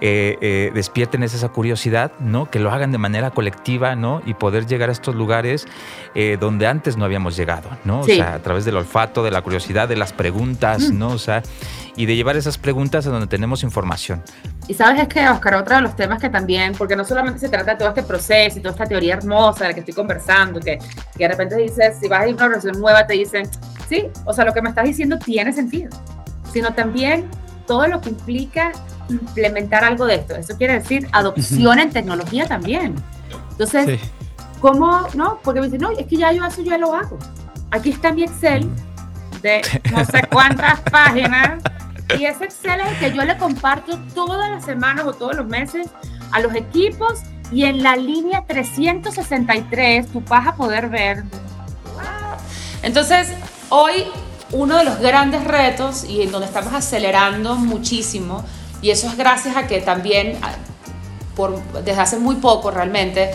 [0.00, 2.50] eh, eh, despierten esa curiosidad, ¿no?
[2.50, 4.22] Que lo hagan de manera colectiva, ¿no?
[4.26, 5.66] Y poder llegar a estos lugares
[6.14, 8.04] eh, donde antes no habíamos llegado, ¿no?
[8.04, 8.12] Sí.
[8.12, 10.98] O sea, a través del olfato, de la curiosidad, de las preguntas, mm.
[10.98, 11.08] ¿no?
[11.08, 11.42] O sea,
[11.96, 14.22] y de llevar esas preguntas a donde tenemos información.
[14.68, 17.48] Y sabes es que, Oscar, otro de los temas que también, porque no solamente se
[17.48, 20.60] trata de todo este proceso y toda esta teoría hermosa de la que estoy conversando,
[20.60, 20.78] que,
[21.16, 23.48] que de repente dices, si vas a ir a una organización nueva, te dicen,
[23.88, 25.90] sí, o sea, lo que me estás diciendo tiene sentido
[26.52, 27.28] sino también
[27.66, 28.72] todo lo que implica
[29.08, 30.36] implementar algo de esto.
[30.36, 32.94] Eso quiere decir adopción en tecnología también.
[33.50, 34.10] Entonces, sí.
[34.60, 35.06] ¿cómo?
[35.14, 37.18] No, porque me dicen, no, es que ya yo eso ya lo hago.
[37.70, 38.68] Aquí está mi Excel
[39.90, 41.62] no sé cuántas páginas.
[42.18, 45.88] Y es el que yo le comparto todas las semanas o todos los meses
[46.30, 51.24] a los equipos y en la línea 363 tú vas a poder ver.
[52.82, 53.28] Entonces,
[53.68, 54.04] hoy
[54.52, 58.44] uno de los grandes retos y en donde estamos acelerando muchísimo,
[58.80, 60.38] y eso es gracias a que también,
[61.36, 63.32] por, desde hace muy poco realmente,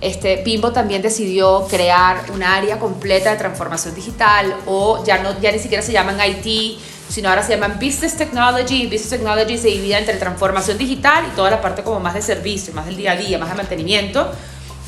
[0.00, 5.52] este, Bimbo también decidió crear un área completa de transformación digital o ya, no, ya
[5.52, 8.84] ni siquiera se llaman IT, sino ahora se llaman Business Technology.
[8.84, 12.72] Business Technology se divide entre transformación digital y toda la parte como más de servicio,
[12.72, 14.32] más del día a día, más de mantenimiento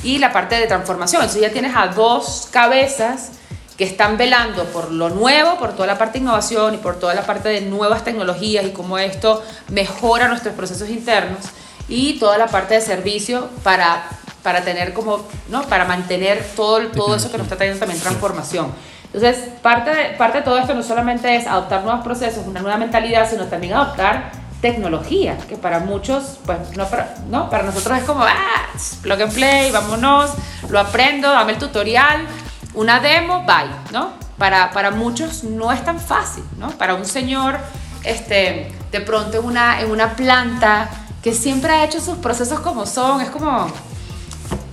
[0.02, 1.22] y la parte de transformación.
[1.22, 3.32] Entonces ya tienes a dos cabezas
[3.76, 7.14] que están velando por lo nuevo, por toda la parte de innovación y por toda
[7.14, 11.40] la parte de nuevas tecnologías y cómo esto mejora nuestros procesos internos
[11.88, 14.08] y toda la parte de servicio para,
[14.42, 15.62] para tener como, ¿no?
[15.62, 18.72] Para mantener todo, todo eso que nos está trayendo también transformación.
[19.12, 22.78] Entonces, parte de, parte de todo esto no solamente es adoptar nuevos procesos, una nueva
[22.78, 28.04] mentalidad, sino también adoptar tecnología, que para muchos, pues no para, no, para nosotros es
[28.04, 28.68] como, ah,
[29.02, 30.30] plug and play, vámonos,
[30.70, 32.26] lo aprendo, dame el tutorial,
[32.74, 34.12] una demo, bye, ¿no?
[34.38, 36.70] Para, para muchos no es tan fácil, ¿no?
[36.70, 37.58] Para un señor,
[38.04, 40.88] este, de pronto en una, en una planta
[41.22, 43.66] que siempre ha hecho sus procesos como son, es como,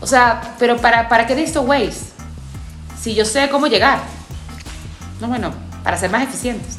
[0.01, 2.09] o sea, pero ¿para, para qué necesito Waze?
[2.99, 3.99] Si yo sé cómo llegar.
[5.21, 5.51] No, bueno,
[5.83, 6.77] para ser más eficientes.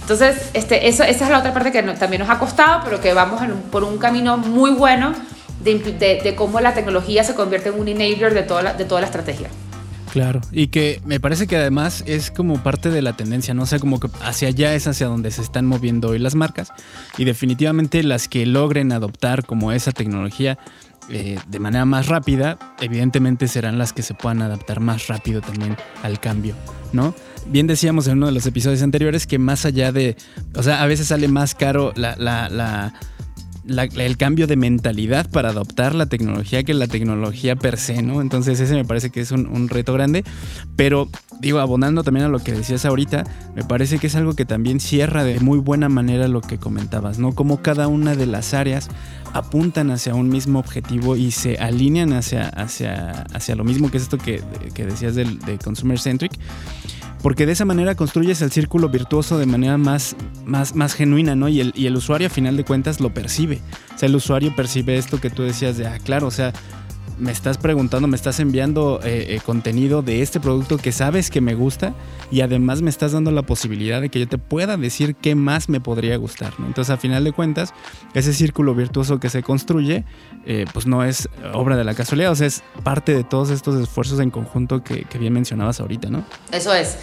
[0.00, 3.00] Entonces, este, eso, esa es la otra parte que no, también nos ha costado, pero
[3.00, 5.14] que vamos un, por un camino muy bueno
[5.60, 8.84] de, de, de, cómo la tecnología se convierte en un enabler de toda la, de
[8.84, 9.48] toda la estrategia.
[10.12, 13.62] Claro, y que me parece que además es como parte de la tendencia, ¿no?
[13.62, 16.72] O sea, como que hacia allá es hacia donde se están moviendo hoy las marcas
[17.16, 20.58] y definitivamente las que logren adoptar como esa tecnología
[21.08, 25.76] eh, de manera más rápida, evidentemente serán las que se puedan adaptar más rápido también
[26.02, 26.54] al cambio,
[26.92, 27.14] ¿no?
[27.46, 30.16] Bien decíamos en uno de los episodios anteriores que más allá de,
[30.54, 32.94] o sea, a veces sale más caro la, la, la
[33.70, 38.20] el cambio de mentalidad para adoptar la tecnología que la tecnología per se, ¿no?
[38.20, 40.24] Entonces ese me parece que es un, reto grande,
[40.76, 41.08] pero
[41.40, 44.80] digo, abonando también a lo que decías ahorita, me parece que es algo que también
[44.80, 47.32] cierra de muy buena manera lo que comentabas, ¿no?
[47.32, 48.88] Como cada una de las áreas
[49.32, 54.04] apuntan hacia un mismo objetivo y se alinean hacia, hacia, hacia lo mismo que es
[54.04, 54.42] esto que,
[54.74, 56.32] decías de, de Consumer Centric
[57.22, 61.48] porque de esa manera construyes el círculo virtuoso de manera más, más, más genuina, ¿no?
[61.48, 63.60] Y el, y el usuario a final de cuentas lo percibe.
[63.94, 66.52] O sea, el usuario percibe esto que tú decías de, ah, claro, o sea,
[67.18, 71.40] me estás preguntando, me estás enviando eh, eh, contenido de este producto que sabes que
[71.40, 71.94] me gusta
[72.30, 75.68] y además me estás dando la posibilidad de que yo te pueda decir qué más
[75.68, 76.58] me podría gustar.
[76.58, 76.66] ¿no?
[76.66, 77.74] Entonces, a final de cuentas,
[78.14, 80.04] ese círculo virtuoso que se construye,
[80.46, 83.80] eh, pues no es obra de la casualidad, o sea, es parte de todos estos
[83.80, 86.24] esfuerzos en conjunto que, bien mencionabas ahorita, ¿no?
[86.50, 86.96] Eso es.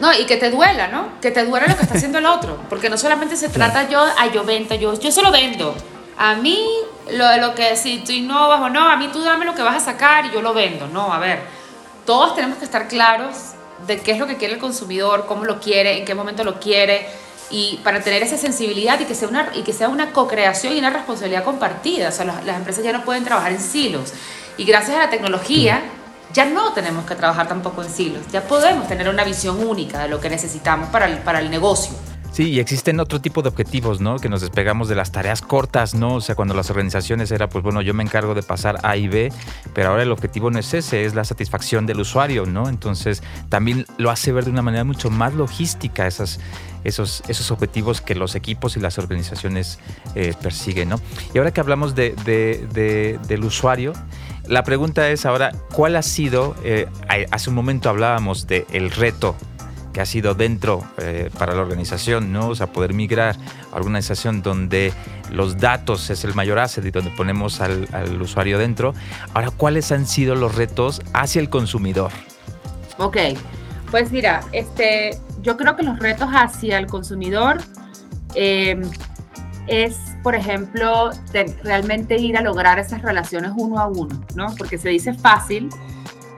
[0.00, 1.20] No, y que te duela, ¿no?
[1.20, 2.58] Que te duela lo que está haciendo el otro.
[2.68, 5.74] Porque no solamente se trata yo, a yo vendo, yo, yo se lo vendo.
[6.16, 6.66] A mí,
[7.10, 9.62] lo de lo que si tú innovas o no, a mí tú dame lo que
[9.62, 10.86] vas a sacar y yo lo vendo.
[10.88, 11.40] No, a ver,
[12.06, 13.52] todos tenemos que estar claros
[13.86, 16.60] de qué es lo que quiere el consumidor, cómo lo quiere, en qué momento lo
[16.60, 17.06] quiere
[17.50, 20.78] y para tener esa sensibilidad y que sea una, y que sea una co-creación y
[20.78, 22.08] una responsabilidad compartida.
[22.08, 24.12] O sea, las, las, empresas ya no pueden trabajar en silos.
[24.56, 25.82] Y gracias a la tecnología
[26.32, 28.22] ya no tenemos que trabajar tampoco en silos.
[28.32, 31.94] Ya podemos tener una visión única de lo que necesitamos para el, para el negocio.
[32.32, 34.16] Sí, y existen otro tipo de objetivos, ¿no?
[34.16, 36.14] Que nos despegamos de las tareas cortas, ¿no?
[36.14, 39.06] O sea, cuando las organizaciones era, pues bueno, yo me encargo de pasar A y
[39.06, 39.30] B,
[39.74, 42.70] pero ahora el objetivo no es ese, es la satisfacción del usuario, ¿no?
[42.70, 46.40] Entonces, también lo hace ver de una manera mucho más logística esos,
[46.84, 49.78] esos objetivos que los equipos y las organizaciones
[50.14, 51.00] eh, persiguen, ¿no?
[51.34, 53.92] Y ahora que hablamos de, del usuario,
[54.46, 56.86] la pregunta es ahora, ¿cuál ha sido, eh,
[57.30, 59.36] hace un momento hablábamos del el reto
[59.92, 62.48] que ha sido dentro eh, para la organización, ¿no?
[62.48, 63.36] O sea, poder migrar
[63.70, 64.92] a una organización donde
[65.30, 67.86] los datos es el mayor asset y donde ponemos al,
[68.20, 68.94] usuario dentro.
[69.34, 72.10] Ahora, ¿cuáles han sido los retos hacia el consumidor?
[72.98, 73.16] Ok,
[73.90, 77.58] pues mira, este, yo creo que los retos hacia el consumidor
[78.34, 78.80] eh,
[79.66, 81.10] es, por ejemplo,
[81.62, 84.54] realmente ir a lograr esas relaciones uno a uno, ¿no?
[84.56, 85.68] Porque se dice fácil,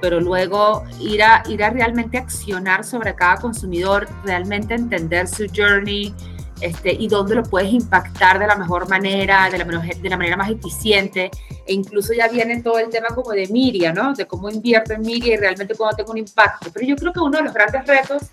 [0.04, 6.14] pero luego ir a, ir a realmente accionar sobre cada consumidor, realmente entender su journey
[6.60, 10.36] este, y dónde lo puedes impactar de la mejor manera, de la, de la manera
[10.36, 11.30] más eficiente.
[11.66, 14.12] E incluso ya viene todo el tema como de Miria, ¿no?
[14.12, 16.68] De cómo invierto en Miria y realmente cómo tengo un impacto.
[16.70, 18.24] Pero yo creo que uno de los grandes retos,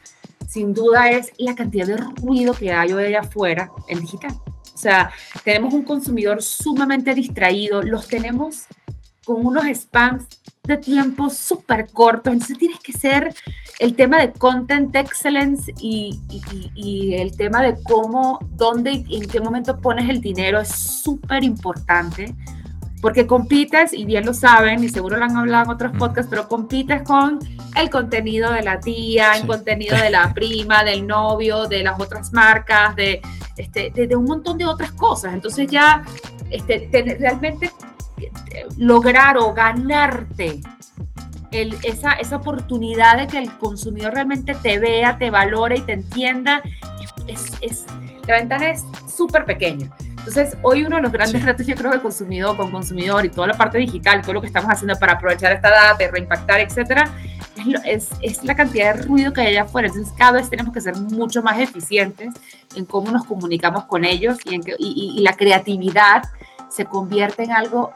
[0.50, 4.34] sin duda, es la cantidad de ruido que hay hoy afuera en digital.
[4.76, 5.10] O sea,
[5.46, 8.66] tenemos un consumidor sumamente distraído, los tenemos
[9.24, 10.28] con unos spams
[10.64, 12.34] de tiempo súper cortos.
[12.34, 13.34] Entonces tienes que ser
[13.80, 16.20] el tema de content excellence y,
[16.76, 21.44] y, el tema de cómo, dónde y en qué momento pones el dinero es súper
[21.44, 22.36] importante.
[23.02, 26.48] Porque compites, y bien lo saben, y seguro lo han hablado en otros podcasts, pero
[26.48, 27.40] compites con
[27.76, 32.32] el contenido de la tía, el contenido de la prima, del novio, de las otras
[32.32, 33.20] marcas, de,
[33.58, 35.34] este, de, un montón de otras cosas.
[35.34, 36.04] Entonces ya
[36.52, 37.72] este, realmente
[38.78, 40.62] lograr o ganarte
[41.52, 46.62] esa, esa oportunidad de que el consumidor realmente te vea, te valore y te entienda,
[47.28, 47.86] es, es
[48.28, 49.92] la ventana es súper pequeña.
[50.22, 53.48] Entonces, hoy uno de los grandes retos, yo creo, del consumidor con consumidor y toda
[53.48, 57.12] la parte digital, todo lo que estamos haciendo para aprovechar esta data, reimpactar, etcétera,
[57.86, 59.88] es, es, la cantidad de ruido que hay allá afuera.
[59.88, 62.36] Entonces, cada vez tenemos que ser mucho más eficientes
[62.76, 66.24] en cómo nos comunicamos con ellos y, en que, y, y la creatividad
[66.70, 67.92] se convierte en algo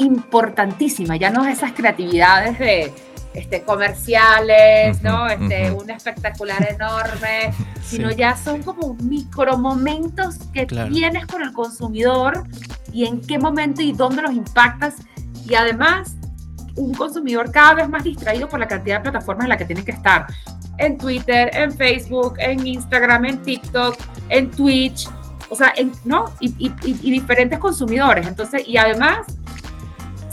[0.00, 2.92] importantísima, ya no esas creatividades de
[3.34, 5.28] este, comerciales, ¿no?
[5.28, 7.52] Este, Un espectacular enorme,
[7.84, 12.44] sino ya son como micromomentos que tienes con el consumidor
[12.92, 14.96] y en qué momento y dónde los impactas.
[15.48, 16.16] Y además,
[16.76, 19.84] un consumidor cada vez más distraído por la cantidad de plataformas en la que tiene
[19.84, 20.26] que estar.
[20.78, 23.96] En Twitter, en Facebook, en Instagram, en TikTok,
[24.28, 25.08] en Twitch,
[25.50, 26.24] o sea, ¿no?
[26.40, 28.26] Y, y, y diferentes consumidores.
[28.26, 29.26] Entonces, y además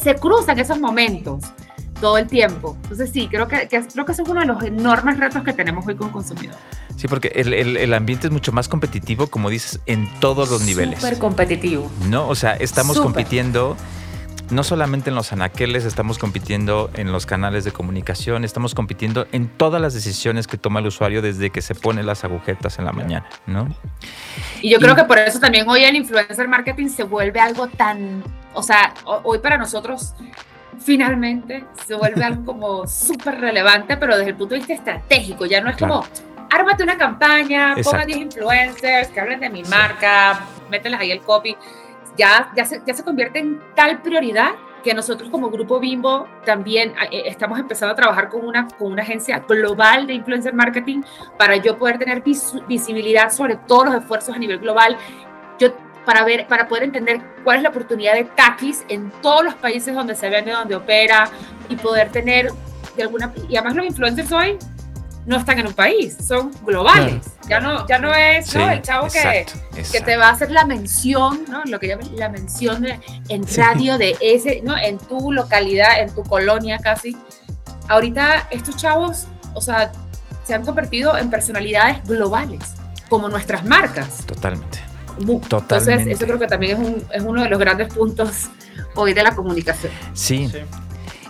[0.02, 1.44] se cruzan esos momentos
[2.00, 2.78] todo el tiempo.
[2.84, 5.86] Entonces sí, creo que, creo que ese es uno de los enormes retos que tenemos
[5.88, 6.56] hoy con consumidor.
[6.96, 11.00] Sí, porque el, el, ambiente es mucho más competitivo, como dices, en todos los niveles.
[11.00, 11.92] Súper competitivo.
[12.10, 13.78] No, o sea, estamos compitiendo
[14.50, 19.48] no solamente en los anaqueles, estamos compitiendo en los canales de comunicación, estamos compitiendo en
[19.48, 22.94] todas las decisiones que toma el usuario desde que se pone las agujetas en la
[22.94, 23.68] mañana, ¿no?
[24.62, 28.24] Y yo creo que por eso también hoy el influencer marketing se vuelve algo tan,
[28.58, 30.14] o sea, hoy para nosotros
[30.80, 35.62] finalmente se vuelve algo como súper relevante, pero desde el punto de vista estratégico, ya
[35.62, 36.04] no es como,
[36.50, 41.56] ármate una campaña, ponga 10 influencers que hablen de mi marca, mételes ahí el copy
[42.18, 46.94] ya, ya, se, ya se convierte en tal prioridad que nosotros como Grupo Bimbo también
[47.12, 51.02] eh, estamos empezando a trabajar con una, con una agencia global de influencer marketing
[51.38, 52.24] para yo poder tener
[52.68, 54.98] visibilidad sobre todos los esfuerzos a nivel global.
[55.60, 55.70] Yo,
[56.08, 59.94] para, ver, para poder entender cuál es la oportunidad de Takis en todos los países
[59.94, 61.30] donde se vende, donde opera
[61.68, 62.50] y poder tener
[62.96, 63.34] de alguna...
[63.50, 64.58] Y además los influencers hoy
[65.26, 67.26] no están en un país, son globales.
[67.50, 69.46] Ya, no, ya no es el chavo que,
[69.92, 71.64] que, te va a hacer la mención, ¿no?
[71.66, 72.86] lo que llaman la mención
[73.28, 74.78] en radio de ese, ¿no?
[74.78, 77.18] en tu localidad, en tu colonia casi.
[77.90, 79.92] Ahorita estos chavos, o sea,
[80.46, 82.76] se han convertido en personalidades globales,
[83.10, 84.26] como nuestras marcas.
[84.26, 84.87] Totalmente.
[85.18, 85.76] Totalmente.
[85.76, 88.50] Entonces, eso creo que también es, un, es uno de los grandes puntos
[88.96, 89.92] hoy de la comunicación.
[90.14, 90.50] sí.
[90.52, 90.60] sí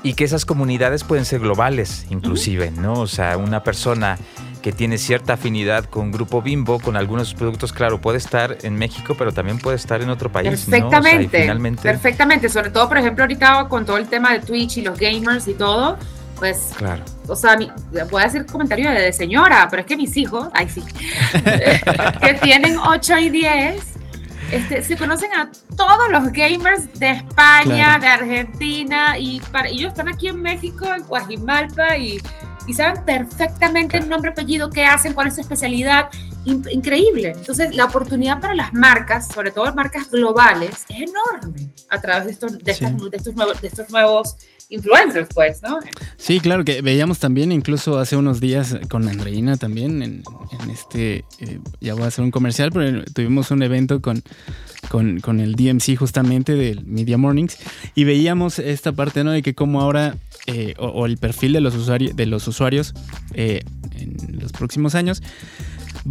[0.04, 2.94] y que esas comunidades pueden ser globales, inclusive, ¿no?
[2.94, 4.18] O sea, una persona
[4.62, 9.16] que tiene cierta afinidad con Grupo Bimbo, con algunos productos, claro, puede estar en México,
[9.18, 10.66] pero también puede estar en otro país.
[10.66, 11.42] Perfectamente.
[11.42, 11.82] finalmente...
[11.82, 12.50] Perfectamente.
[12.50, 15.54] Sobre todo, por ejemplo, ahorita con todo el tema de Twitch y los gamers y
[15.54, 15.98] todo,
[16.38, 16.72] pues.
[16.78, 17.04] Claro.
[17.28, 17.58] O sea,
[18.10, 20.84] voy a decir comentario de, señora, pero es que mis hijos, ay sí,
[22.22, 23.98] que tienen 8 y 10
[24.52, 30.08] este, se conocen a todos los gamers de España, de Argentina, y para, ellos están
[30.08, 32.22] aquí en México, en Guajimalpa, y,
[32.66, 36.10] y saben perfectamente el nombre, apellido, qué hacen, cuál es su especialidad.
[36.46, 37.34] increíble.
[37.36, 42.32] Entonces, la oportunidad para las marcas, sobre todo marcas globales, es enorme a través de
[42.32, 44.38] estos, de, estos, nuevos, de estos nuevos
[44.70, 45.80] influencers, pues, ¿no?
[46.18, 50.24] Sí, claro, que veíamos también incluso hace unos días con Andreina también en,
[50.72, 54.24] este, eh, ya voy a hacer un comercial, pero tuvimos un evento con,
[54.90, 57.58] con, el DMC justamente del Media Mornings
[57.96, 59.32] y veíamos esta parte, ¿no?
[59.32, 62.94] De que como ahora, eh, o, el perfil de los, usuarios de los usuarios
[63.34, 63.62] eh,
[63.96, 65.22] en los próximos años,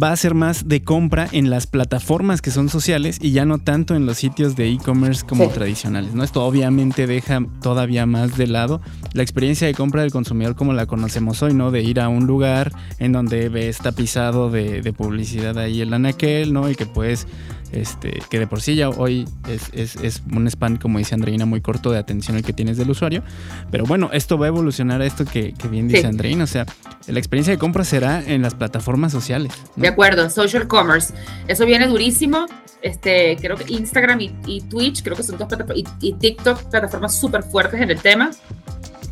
[0.01, 3.57] va a ser más de compra en las plataformas que son sociales y ya no
[3.57, 6.13] tanto en los sitios de e-commerce como tradicionales.
[6.13, 6.23] ¿no?
[6.23, 8.81] Esto obviamente deja todavía más de lado
[9.13, 11.71] la experiencia de compra del consumidor como la conocemos hoy, ¿no?
[11.71, 16.53] De ir a un lugar en donde ves tapizado de, de publicidad ahí el anaquel,
[16.53, 16.69] ¿no?
[16.69, 17.27] Y que puedes
[17.71, 21.91] este, que de por sí ya hoy es, un span, como dice Andreina, muy corto
[21.91, 23.23] de atención el que tienes del usuario.
[23.71, 26.43] Pero bueno, esto va a evolucionar a esto que, bien dice Andreina.
[26.43, 26.65] O sea,
[27.07, 29.53] la experiencia de compra será en las plataformas sociales.
[29.75, 31.13] De acuerdo, social commerce.
[31.47, 32.45] Eso viene durísimo.
[32.81, 37.43] Este, creo que Instagram y, Twitch, creo que son dos plataformas, y, TikTok, plataformas súper
[37.43, 38.31] fuertes en el tema.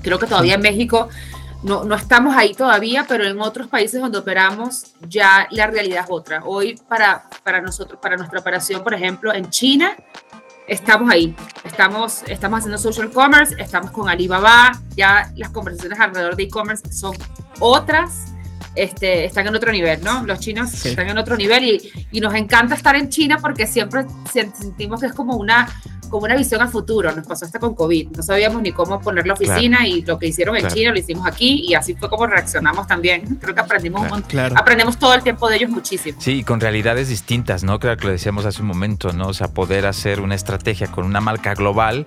[0.01, 1.10] Creo que todavía en México
[1.66, 6.11] no, no estamos ahí todavía, pero en otros países donde operamos ya la realidad es
[6.11, 6.43] otra.
[6.45, 9.95] Hoy para, para nosotros, para nuestra operación, por ejemplo, en China,
[10.68, 11.36] estamos ahí.
[11.63, 17.16] Estamos, estamos haciendo social commerce, estamos con Alibaba, ya las conversaciones alrededor de e-commerce son
[17.59, 18.28] otras.
[18.76, 20.24] Este, están en otro nivel, ¿no?
[20.24, 24.05] Los chinos están en otro nivel y, y, nos encanta estar en China porque siempre
[24.32, 25.70] sentimos que es como una,
[26.06, 27.12] como una visión a futuro.
[27.12, 28.10] Nos pasó hasta con COVID.
[28.18, 31.28] No sabíamos ni cómo poner la oficina y lo que hicieron en China lo hicimos
[31.28, 33.38] aquí y así fue como reaccionamos también.
[33.41, 34.58] Creo que aprendimos un montón.
[34.58, 36.20] Aprendemos todo el tiempo de ellos muchísimo.
[36.22, 37.80] Sí, con realidades distintas, ¿no?
[37.80, 39.28] Creo que lo decíamos hace un momento, ¿no?
[39.28, 42.06] O sea, poder hacer una estrategia con una marca global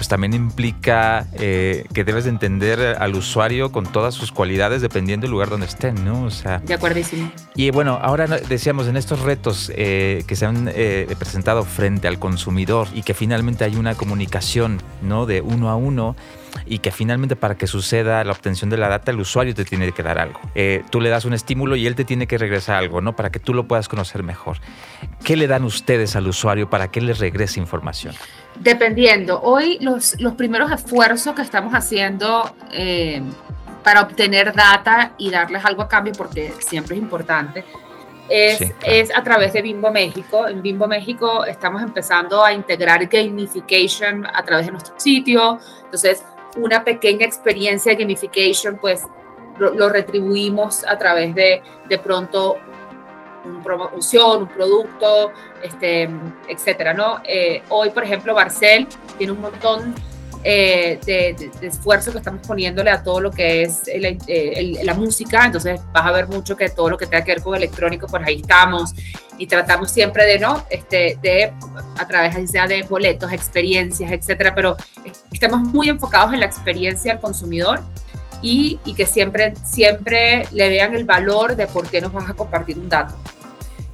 [0.00, 5.24] pues también implica eh, que debes de entender al usuario con todas sus cualidades dependiendo
[5.24, 6.22] del lugar donde estén, ¿no?
[6.22, 7.30] O sea, de acuerdísimo.
[7.54, 12.18] Y bueno, ahora decíamos en estos retos eh, que se han eh, presentado frente al
[12.18, 15.26] consumidor y que finalmente hay una comunicación, ¿no?
[15.26, 16.16] De uno a uno
[16.64, 19.92] y que finalmente para que suceda la obtención de la data el usuario te tiene
[19.92, 20.40] que dar algo.
[20.88, 23.14] tú le das un estímulo y él te tiene que regresar algo, ¿no?
[23.14, 24.56] Para que tú lo puedas conocer mejor.
[25.22, 28.14] ¿Qué le dan ustedes al usuario para que le regrese información?
[28.56, 33.22] Dependiendo, hoy los, los primeros esfuerzos que estamos haciendo eh,
[33.82, 37.64] para obtener data y darles algo a cambio, porque siempre es importante,
[38.28, 40.46] es, es, a través de Bimbo México.
[40.46, 45.58] En Bimbo México estamos empezando a integrar gamification a través de nuestro sitio.
[45.84, 46.22] Entonces,
[46.56, 49.02] una pequeña experiencia de gamification, pues
[49.58, 52.56] lo, lo retribuimos a través de de pronto
[53.44, 55.32] una promoción, un producto,
[55.62, 56.08] este,
[56.48, 57.20] etcétera, ¿no?
[57.24, 58.86] Eh, hoy, por ejemplo, Barcel
[59.18, 59.94] tiene un montón
[60.42, 65.80] eh, de, esfuerzo que estamos poniéndole a todo lo que es eh, la música, entonces
[65.92, 68.40] vas a ver mucho que todo lo que tenga que ver con electrónico, pues ahí
[68.40, 68.94] estamos
[69.36, 70.64] y tratamos siempre de, ¿no?
[70.70, 71.52] Este, de,
[71.98, 74.76] a través sea de boletos, experiencias, etcétera, pero
[75.30, 77.80] estamos muy enfocados en la experiencia del consumidor
[78.42, 82.34] y, y, que siempre, siempre le vean el valor de por qué nos vas a
[82.34, 83.14] compartir un dato.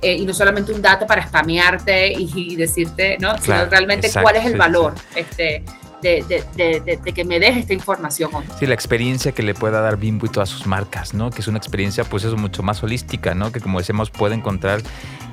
[0.03, 3.37] Eh, y no solamente un dato para spamearte y, decirte, ¿no?
[3.39, 4.95] sino realmente cuál es el valor.
[5.15, 5.65] Este,
[6.03, 8.31] de, que me deje esta información.
[8.59, 11.31] Sí, la experiencia que le pueda dar Bimbo y todas sus marcas, ¿no?
[11.31, 13.53] Que es una experiencia, pues eso, mucho más holística, ¿no?
[13.53, 14.83] Que como decíamos, puede encontrar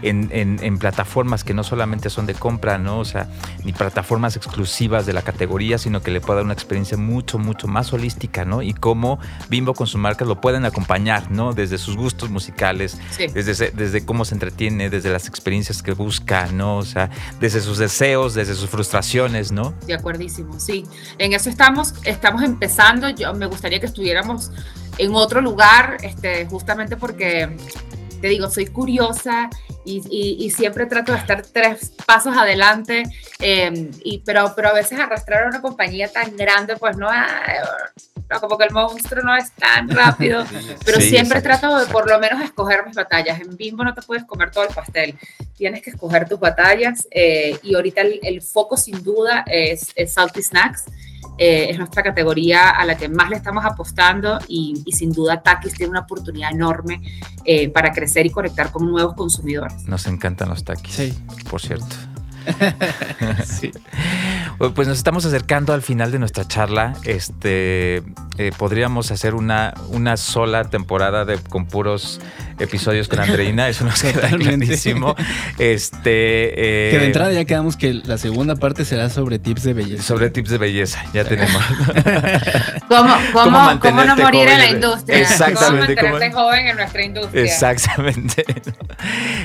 [0.02, 0.30] en,
[0.62, 3.00] en, plataformas que no solamente son de compra, ¿no?
[3.00, 3.28] O sea,
[3.64, 7.68] ni plataformas exclusivas de la categoría, sino que le pueda dar una experiencia mucho, mucho
[7.68, 8.62] más holística, ¿no?
[8.62, 11.54] Y cómo Bimbo con sus marcas lo pueden acompañar, ¿no?
[11.54, 13.00] Desde sus gustos musicales,
[13.34, 16.78] desde, desde cómo se entretiene, desde las experiencias que busca, ¿no?
[16.78, 17.10] O sea,
[17.40, 19.74] desde sus deseos, desde sus frustraciones, ¿no?
[19.88, 20.86] De acuerdísimo, sí.
[21.18, 23.10] En eso estamos, estamos empezando.
[23.10, 24.52] Yo me gustaría que estuviéramos
[24.98, 27.56] en otro lugar, este, justamente porque
[28.22, 29.50] te digo, soy curiosa
[29.84, 33.04] y, siempre trato de estar tres pasos adelante,
[33.40, 37.10] em, y, pero, pero a veces arrastrar a una compañía tan grande, pues no,
[38.40, 40.44] como que el monstruo no es tan rápido,
[40.86, 43.40] pero siempre trato de por lo menos escoger mis batallas.
[43.42, 45.16] En Bimbo no te puedes comer todo el pastel,
[45.56, 50.42] tienes que escoger tus batallas eh, y ahorita el, foco sin duda es, es Salty
[50.42, 50.86] Snacks.
[51.38, 55.74] Eh, es nuestra categoría a la que más le estamos apostando y, sin duda Takis
[55.74, 57.02] tiene una oportunidad enorme
[57.44, 59.84] eh, para crecer y conectar con nuevos consumidores.
[59.86, 61.24] Nos encantan los Takis, sí.
[61.50, 61.96] por cierto.
[63.46, 63.72] sí.
[64.76, 66.94] Pues nos estamos acercando al final de nuestra charla.
[67.04, 68.04] Este
[68.38, 72.20] eh, podríamos hacer una, una sola temporada de con puros
[72.60, 75.16] episodios con Andreina, eso nos queda clarísimo.
[75.58, 79.74] Este, eh, que de entrada ya quedamos que la segunda parte será sobre tips de
[79.74, 80.04] belleza.
[80.04, 81.62] Sobre tips de belleza, ya tenemos.
[82.88, 85.20] ¿Cómo, cómo, cómo no morir en la industria?
[85.20, 85.96] Exactamente.
[85.96, 87.44] ¿Cómo mantenerte joven en nuestra industria?
[87.44, 88.46] Exactamente.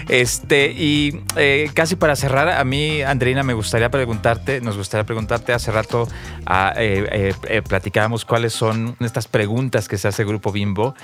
[0.09, 5.53] Este, y eh, casi para cerrar, a mí, Andreina, me gustaría preguntarte, nos gustaría preguntarte,
[5.53, 6.09] hace rato
[6.47, 7.35] ah, eh,
[7.69, 10.95] platicábamos cuáles son estas preguntas que se hace Grupo Bimbo.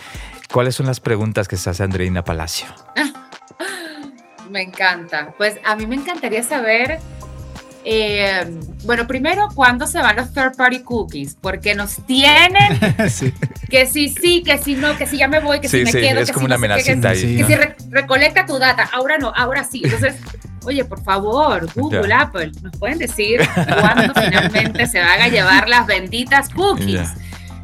[0.52, 2.66] ¿Cuáles son las preguntas que se hace Andreina Palacio?
[4.50, 5.34] me encanta.
[5.36, 7.00] Pues a mí me encantaría saber,
[7.84, 8.46] eh,
[8.84, 11.36] bueno, primero, ¿cuándo se van los third party cookies?
[11.40, 12.78] Porque nos tienen
[13.70, 16.20] que sí, sí, que si no, que si ya me voy, que si me quedo.
[16.20, 17.36] Es que como una amenacita ahí.
[17.36, 17.54] Que, si
[17.90, 19.82] recolecta tu data, ahora no, ahora sí.
[19.84, 20.14] Entonces,
[20.64, 25.86] oye, por favor, Google, Apple, ¿nos pueden decir cuándo finalmente se van a llevar las
[25.86, 27.10] benditas cookies?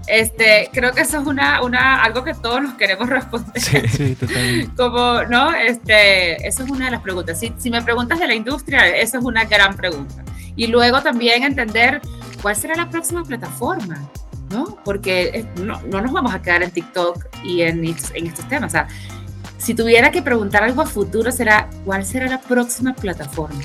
[0.07, 3.63] Este, creo que eso es una, una, algo que todos nos queremos responder.
[3.63, 4.71] Sí, sí, totalmente.
[4.77, 5.55] Como, ¿no?
[5.55, 7.39] Este, eso es una de las preguntas.
[7.39, 10.25] Si, si me preguntas de la industria, esa es una gran pregunta.
[10.57, 12.01] Y luego también entender
[12.43, 14.11] cuál será la próxima plataforma,
[14.51, 14.79] ¿no?
[14.85, 18.71] Porque no, no nos vamos a quedar en TikTok y en, en estos temas.
[18.71, 18.89] O sea,
[19.61, 23.61] si tuviera que preguntar algo a futuro, será cuál será la próxima plataforma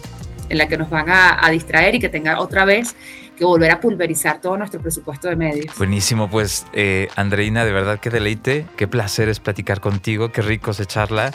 [0.49, 2.95] en la que nos van a, a distraer y que tenga otra vez
[3.35, 5.77] que volver a pulverizar todo nuestro presupuesto de medios.
[5.77, 10.71] Buenísimo, pues eh, Andreina, de verdad que deleite, qué placer es platicar contigo, qué rico
[10.71, 11.31] es charla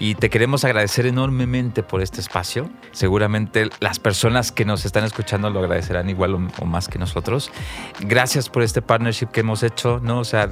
[0.00, 2.70] y te queremos agradecer enormemente por este espacio.
[2.90, 7.52] Seguramente las personas que nos están escuchando lo agradecerán igual o, más que nosotros.
[8.00, 10.20] Gracias por este partnership que hemos hecho, ¿no?
[10.20, 10.48] O sea,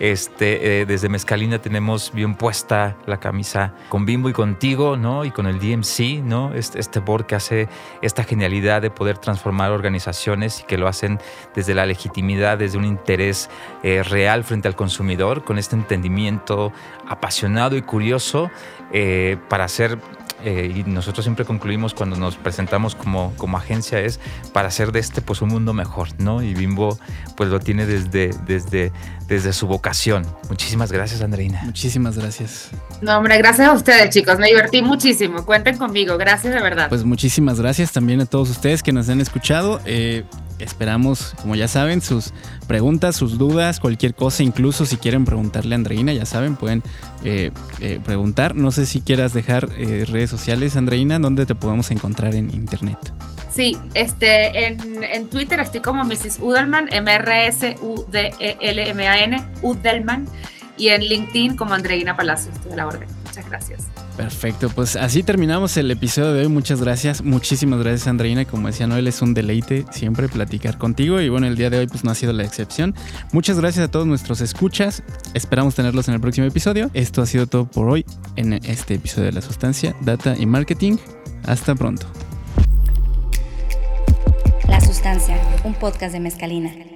[0.00, 5.26] este, eh, desde Mezcalina tenemos bien puesta la camisa con Bimbo y contigo, ¿no?
[5.26, 6.54] Y con el DMC, ¿no?
[6.54, 7.68] Este, este board que hace
[8.00, 11.20] esta genialidad de poder transformar organizaciones y que lo hacen
[11.54, 13.50] desde la legitimidad, desde un interés
[13.82, 16.72] eh, real frente al consumidor, con este entendimiento
[17.06, 18.50] apasionado y curioso
[18.92, 19.98] eh, para hacer,
[20.46, 24.20] eh, y nosotros siempre concluimos cuando nos presentamos como, como agencia, es
[24.52, 26.40] para hacer de este pues un mundo mejor, ¿no?
[26.40, 27.00] Y Bimbo
[27.36, 28.92] pues lo tiene desde, desde,
[29.26, 30.24] desde su vocación.
[30.48, 31.62] Muchísimas gracias, Andreina.
[31.64, 32.70] Muchísimas gracias.
[33.02, 34.38] No, hombre, gracias a ustedes, chicos.
[34.38, 35.44] Me divertí muchísimo.
[35.44, 36.16] Cuenten conmigo.
[36.16, 36.88] Gracias de verdad.
[36.90, 39.80] Pues muchísimas gracias también a todos ustedes que nos han escuchado.
[39.84, 40.22] Eh,
[40.58, 42.32] esperamos, como ya saben, sus
[42.66, 46.82] preguntas, sus dudas, cualquier cosa, incluso si quieren preguntarle a Andreina, ya saben, pueden
[47.24, 48.54] eh, eh, preguntar.
[48.54, 50.35] No sé si quieras dejar eh, redes sociales,
[50.76, 52.98] Andreina, ¿dónde te podemos encontrar en internet?
[53.50, 56.40] Sí, este, en, Twitter estoy como Mrs.
[56.40, 57.82] Udelman, M-R-S-U-D-E-L-M-A-N,
[59.62, 60.26] Udelman,
[60.76, 63.08] y en LinkedIn como Andreina Palacio, estoy a la orden.
[63.24, 63.86] Muchas gracias.
[64.16, 66.48] Perfecto, pues así terminamos el episodio de hoy.
[66.48, 68.46] Muchas gracias, muchísimas gracias Andreina.
[68.46, 71.86] Como decía Noel, es un deleite siempre platicar contigo y bueno, el día de hoy
[71.86, 72.94] pues no ha sido la excepción.
[73.32, 75.02] Muchas gracias a todos nuestros escuchas.
[75.34, 76.90] Esperamos tenerlos en el próximo episodio.
[76.94, 78.06] Esto ha sido todo por hoy
[78.36, 80.96] en este episodio de La Sustancia, Data y Marketing.
[81.44, 82.06] Hasta pronto.
[84.66, 86.95] La Sustancia, un podcast de Mezcalina.